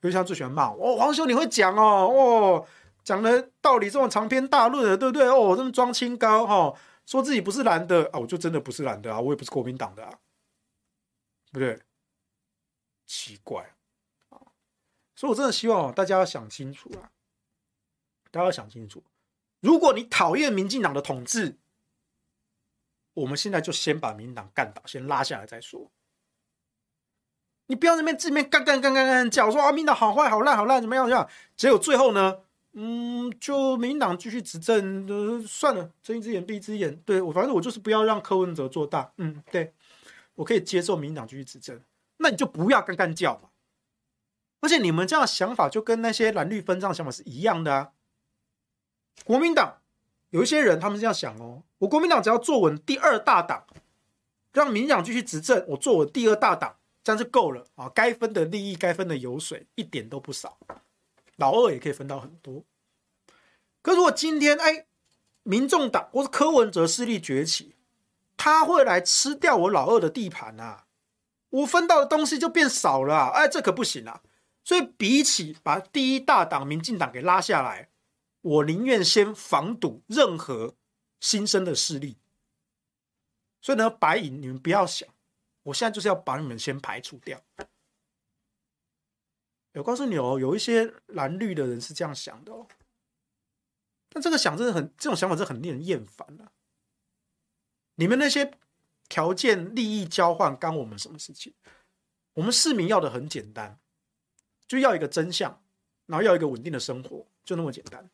[0.00, 0.92] 尤其他最喜欢骂我。
[0.92, 2.66] 哦，黄兄你会讲哦，哦，
[3.04, 5.28] 讲的道理这么长篇大论的，对不对？
[5.28, 6.76] 哦，这么装清高哈、哦，
[7.08, 10.10] 说自己不是蓝的啊，我就真的不是蓝的啊，我也不是国民党的啊，
[11.50, 11.82] 对不对？
[13.06, 13.74] 奇怪
[14.28, 14.36] 啊。
[15.16, 17.08] 所以，我真的希望大家要想清楚啊！
[18.30, 19.02] 大家要想清楚，
[19.60, 21.56] 如果你讨厌民进党的统治，
[23.14, 25.90] 我们现在就先把民进党干倒，先拉下来再说。
[27.68, 31.30] 你不要在那边字面干干干干干叫说啊，民进党好坏好烂好烂怎么样怎么样？
[31.56, 32.42] 结果最后呢，
[32.74, 36.94] 嗯，就民党继续执政，呃，算了，睁一只眼闭一只眼。
[37.04, 39.12] 对，我反正我就是不要让柯文哲做大。
[39.16, 39.72] 嗯，对，
[40.34, 41.80] 我可以接受民党继续执政，
[42.18, 43.48] 那你就不要干干叫嘛。
[44.60, 47.92] 而且你们这样想法就跟那些蓝绿分账想法是一样的啊！
[49.24, 49.78] 国民党
[50.30, 53.64] 有一些人他们是这样想哦，我国民党只要坐稳第二大党，
[54.52, 57.88] 让民党继续执政，我坐稳第二大党，这样就够了啊！
[57.94, 60.58] 该分的利益、该分的油水一点都不少，
[61.38, 62.64] 老二也可以分到很多。
[63.80, 64.86] 可如果今天哎，
[65.42, 67.74] 民众党或是柯文哲势力崛起，
[68.36, 70.84] 他会来吃掉我老二的地盘啊！
[71.50, 74.20] 我分到的东西就变少了，哎，这可不行啊！
[74.62, 77.88] 所以，比起把第一大党民进党给拉下来，
[78.42, 80.74] 我宁愿先防堵任何
[81.20, 82.18] 新生的势力。
[83.62, 85.08] 所以呢，白银你们不要想，
[85.62, 87.40] 我现在就是要把你们先排除掉。
[89.78, 92.66] 我告诉你哦，有一些蓝绿的人是这样想的哦，
[94.08, 96.52] 但这个想真的很，这种想法真的很令人厌烦啊。
[97.94, 98.52] 你们那些
[99.08, 101.54] 条件利益交换，干我们什么事情？
[102.34, 103.78] 我们市民要的很简单。
[104.66, 105.62] 就要一个真相，
[106.04, 108.10] 然后要一个稳定的生活，就那么简单。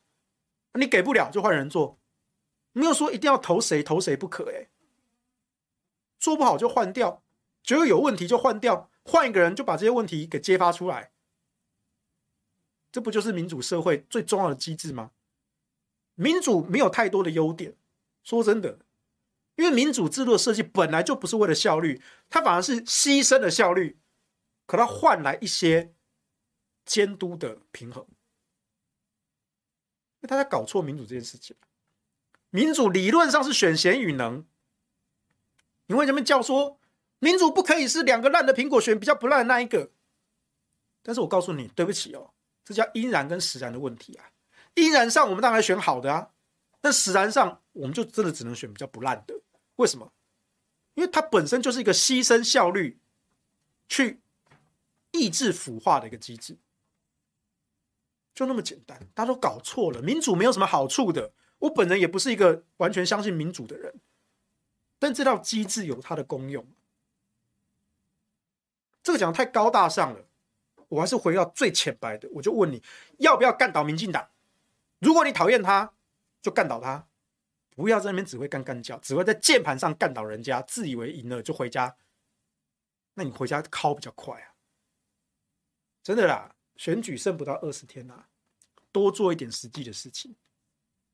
[0.75, 1.99] 你给不了就换人做，
[2.71, 4.69] 没有说一定要投谁投谁不可哎。
[6.17, 7.21] 做不好就换掉，
[7.61, 11.11] 觉得有问题就换掉，换一个人就把这些问题给揭发出来。
[12.95, 15.11] 这不就是民主社会最重要的机制吗？
[16.13, 17.75] 民主没有太多的优点，
[18.23, 18.79] 说真的，
[19.57, 23.99] 因为民主制度的设计本来就不是为了效率，它反而是牺牲了效率，
[24.65, 25.91] 可它换来一些。
[26.85, 28.05] 监督的平衡，
[30.19, 31.57] 那大家搞错民主这件事情。
[32.51, 34.45] 民主理论上是选贤与能，
[35.87, 36.79] 你为什么叫说
[37.17, 39.91] 民主不可以是两个烂的苹果选比较不烂的那一个？
[41.01, 42.34] 但是我告诉你，对不起哦，
[42.65, 44.25] 这叫因然跟实然的问题啊。
[44.73, 46.31] 因然上我们当然选好的啊，
[46.81, 49.39] 但实然上我们就真的只能选比较不烂的。
[49.77, 50.11] 为什么？
[50.95, 52.99] 因为它本身就是一个牺牲效率
[53.87, 54.21] 去
[55.11, 56.57] 抑制腐化的一个机制。
[58.33, 60.01] 就那么简单，大家都搞错了。
[60.01, 61.31] 民主没有什么好处的。
[61.59, 64.01] 我本人也不是一个完全相信民主的人，
[64.99, 66.67] 但这套机制有它的功用。
[69.01, 70.24] 这个讲得太高大上了，
[70.89, 72.29] 我还是回到最浅白的。
[72.33, 72.81] 我就问你
[73.19, 74.29] 要不要干倒民进党？
[74.99, 75.93] 如果你讨厌他，
[76.41, 77.07] 就干倒他，
[77.75, 81.95] 不要在那边只会干干叫，只会在键盘上干倒人家，自以为赢了就回家。
[83.13, 84.53] 那你回家敲比较快啊，
[86.03, 86.55] 真的啦。
[86.75, 88.27] 选举剩不到二十天啊，
[88.91, 90.35] 多做一点实际的事情，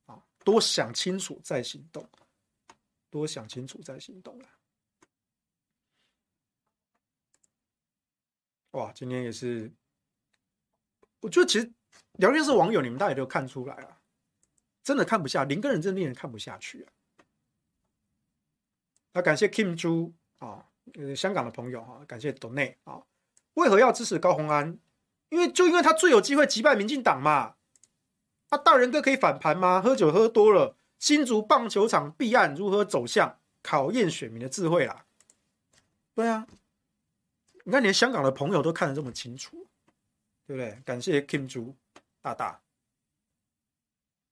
[0.06, 2.04] 啊，多想清楚再行动，
[3.10, 4.48] 多想清楚再行动了。
[8.72, 9.72] 哇，今天也是，
[11.20, 11.72] 我觉得其实
[12.18, 13.98] 聊天室网友你们大家也都看出来了，
[14.82, 16.92] 真的看不下，林耕仁真的令人看不下去啊。
[19.12, 20.66] 那感谢 Kim 朱啊，
[21.14, 23.02] 香港的朋友哈，感谢 d o n a 啊，
[23.54, 24.78] 为何要支持高虹安？
[25.28, 27.56] 因为就因为他最有机会击败民进党嘛，
[28.48, 29.82] 他大人哥可以反盘吗？
[29.82, 33.38] 喝酒喝多了，新竹棒球场弊案如何走向？
[33.62, 35.06] 考验选民的智慧啦。
[36.14, 36.46] 对啊，
[37.64, 39.68] 你看连香港的朋友都看得这么清楚，
[40.46, 40.80] 对不对？
[40.84, 41.76] 感谢 Kim 朱
[42.20, 42.60] 大大。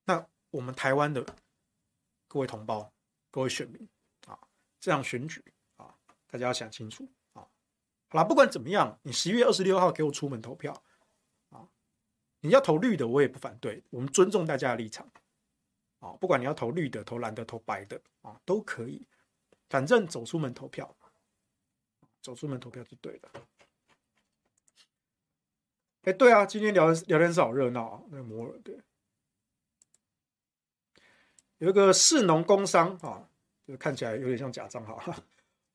[0.04, 1.24] 那我们台湾的
[2.26, 2.92] 各位同胞、
[3.30, 3.88] 各位选民
[4.26, 4.38] 啊，
[4.80, 5.44] 这样选举
[5.76, 5.94] 啊，
[6.26, 7.46] 大家要想清楚啊。
[8.08, 10.82] 好啦，不管怎么样，你十一月二十六号给我出门投票
[11.50, 11.68] 啊。
[12.40, 15.08] 你要投绿的，我也不反对，我们尊重大家的立场。
[16.00, 19.06] 啊，不管你要投绿的、投蓝的、投白的啊，都可以，
[19.68, 20.96] 反正走出门投票，
[22.20, 23.30] 走出门投票就对了。
[26.02, 28.80] 哎，对啊，今天聊聊天室好热闹啊，那个摩尔对，
[31.58, 33.28] 有一个士农工商啊，
[33.66, 34.98] 就看起来有点像假账号。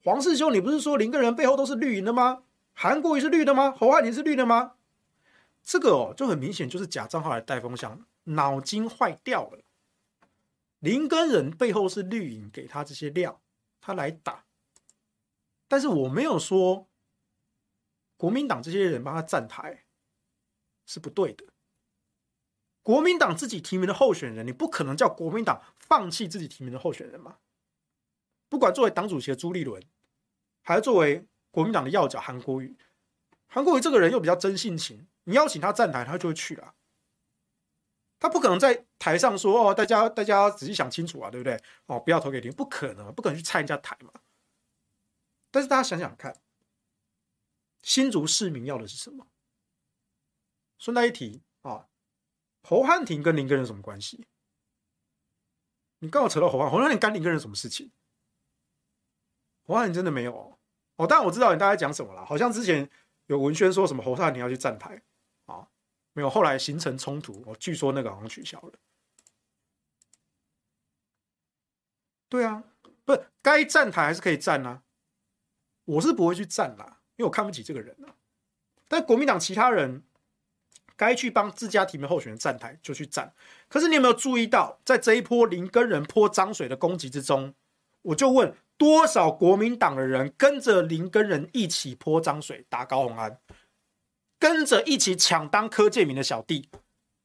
[0.03, 2.43] 黄世兄，你不是说林耕仁背后都是绿营的吗？
[2.73, 3.71] 韩国瑜是绿的吗？
[3.71, 4.75] 侯汉林是绿的吗？
[5.63, 9.59] 这个哦，就很明显就是假账号来带风向，脑筋坏掉了。
[10.79, 13.41] 林根人背后是绿营给他这些料，
[13.79, 14.44] 他来打。
[15.67, 16.87] 但是我没有说
[18.17, 19.85] 国民党这些人帮他站台
[20.85, 21.45] 是不对的。
[22.81, 27.37] 国民党自己提名的候选人，你不可能叫国民党放弃自己提名的候选人嘛？
[28.47, 29.81] 不管作为党主席的朱立伦，
[30.61, 32.77] 还是作为国民党的要角韩国瑜，
[33.47, 36.75] 韩国瑜这个人又比较真性情，你邀请他站台，他就会去了。
[38.19, 41.59] 他不可能在台上说哦，大家大家仔细想清楚啊，对不对？
[41.87, 44.11] 哦，不要投给林，不可能，不可能去拆人家台嘛。
[45.55, 46.35] 但是大家想想看，
[47.81, 49.25] 新竹市民要的是什么？
[50.77, 51.87] 顺带一提啊，
[52.61, 54.27] 侯汉廷跟林根仁什么关系？
[55.99, 57.89] 你刚好扯到侯汉，侯汉廷干林根仁什么事情？
[59.63, 60.59] 侯汉廷真的没有
[60.97, 62.89] 哦，当然我知道你大概讲什么了，好像之前
[63.27, 65.01] 有文宣说什么侯汉廷要去站台
[65.45, 65.69] 啊。
[66.11, 67.41] 没有，后来形成冲突。
[67.45, 68.73] 我据说那个好像取消了。
[72.27, 72.61] 对啊，
[73.05, 74.81] 不是该站台还是可以站啊。
[75.85, 78.13] 我是不会去站啦，因为我看不起这个人啊。
[78.87, 80.03] 但国民党其他人
[80.95, 83.33] 该去帮自家提名候选人站台就去站。
[83.67, 87.53] 可是你有没有注意到，在这一波林根人泼脏水的攻击之中，
[88.01, 93.39] 我就问多少国民党的人跟着林根人一起泼脏水打高虹安？
[94.37, 96.69] 跟着一起抢当柯建铭的小弟，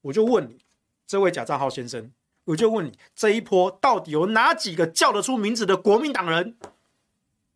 [0.02, 0.64] 我就问你，
[1.06, 2.10] 这位假账号先生，
[2.44, 6.56] 我就问你，这一波到底有哪几个叫得出名字的国民党人，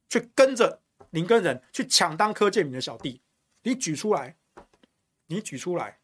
[0.09, 0.81] 去跟着
[1.15, 3.23] 林根人去抢当柯建铭的小弟？
[3.63, 4.37] 你举出来，
[5.27, 6.01] 你举出来，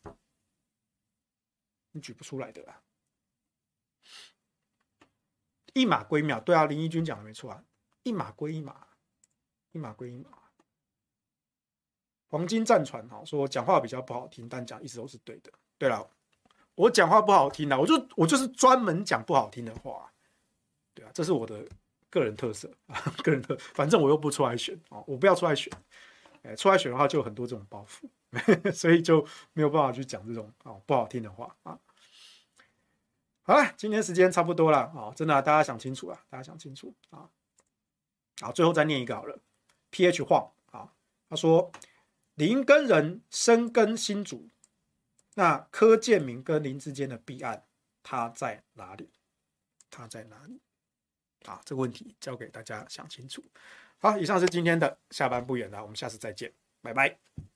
[1.90, 2.80] 你举不出来的啦。
[5.72, 7.64] 一码归一码，对啊，林义君讲的没错啊，
[8.04, 8.86] 一码归一码，
[9.72, 10.30] 一码归一码。
[12.28, 15.50] 黄金战船哈说，讲话比较不好听，但讲一直都是对的。
[15.76, 16.08] 对了，
[16.76, 20.12] 我讲话不好听的，我就我就是专门讲不好听的话，
[20.94, 21.68] 对啊，这是我的
[22.10, 25.72] 个人特色啊， 个人特，反正我又不出来选啊，我不要出来选，
[26.42, 28.08] 哎，出来选的话就有很多这种包袱，
[28.72, 31.78] 所以就没有办法去讲这种啊不好听的话啊。
[33.42, 37.30] 好了，今天时间差不多了啊，真的大家想清楚了，大家想清楚啊。
[38.40, 39.38] 好，最后再念一个好了
[39.90, 40.92] ，PH 晃啊，
[41.28, 41.70] 他说。
[42.36, 44.48] 林根人深耕新竹，
[45.34, 47.66] 那柯建铭跟林之间的弊案，
[48.02, 49.10] 他在哪里？
[49.90, 50.58] 他在哪里？
[51.44, 53.42] 啊，这个问题交给大家想清楚。
[53.98, 57.49] 好，以上是今天的下班不远了，我们下次再见，拜拜。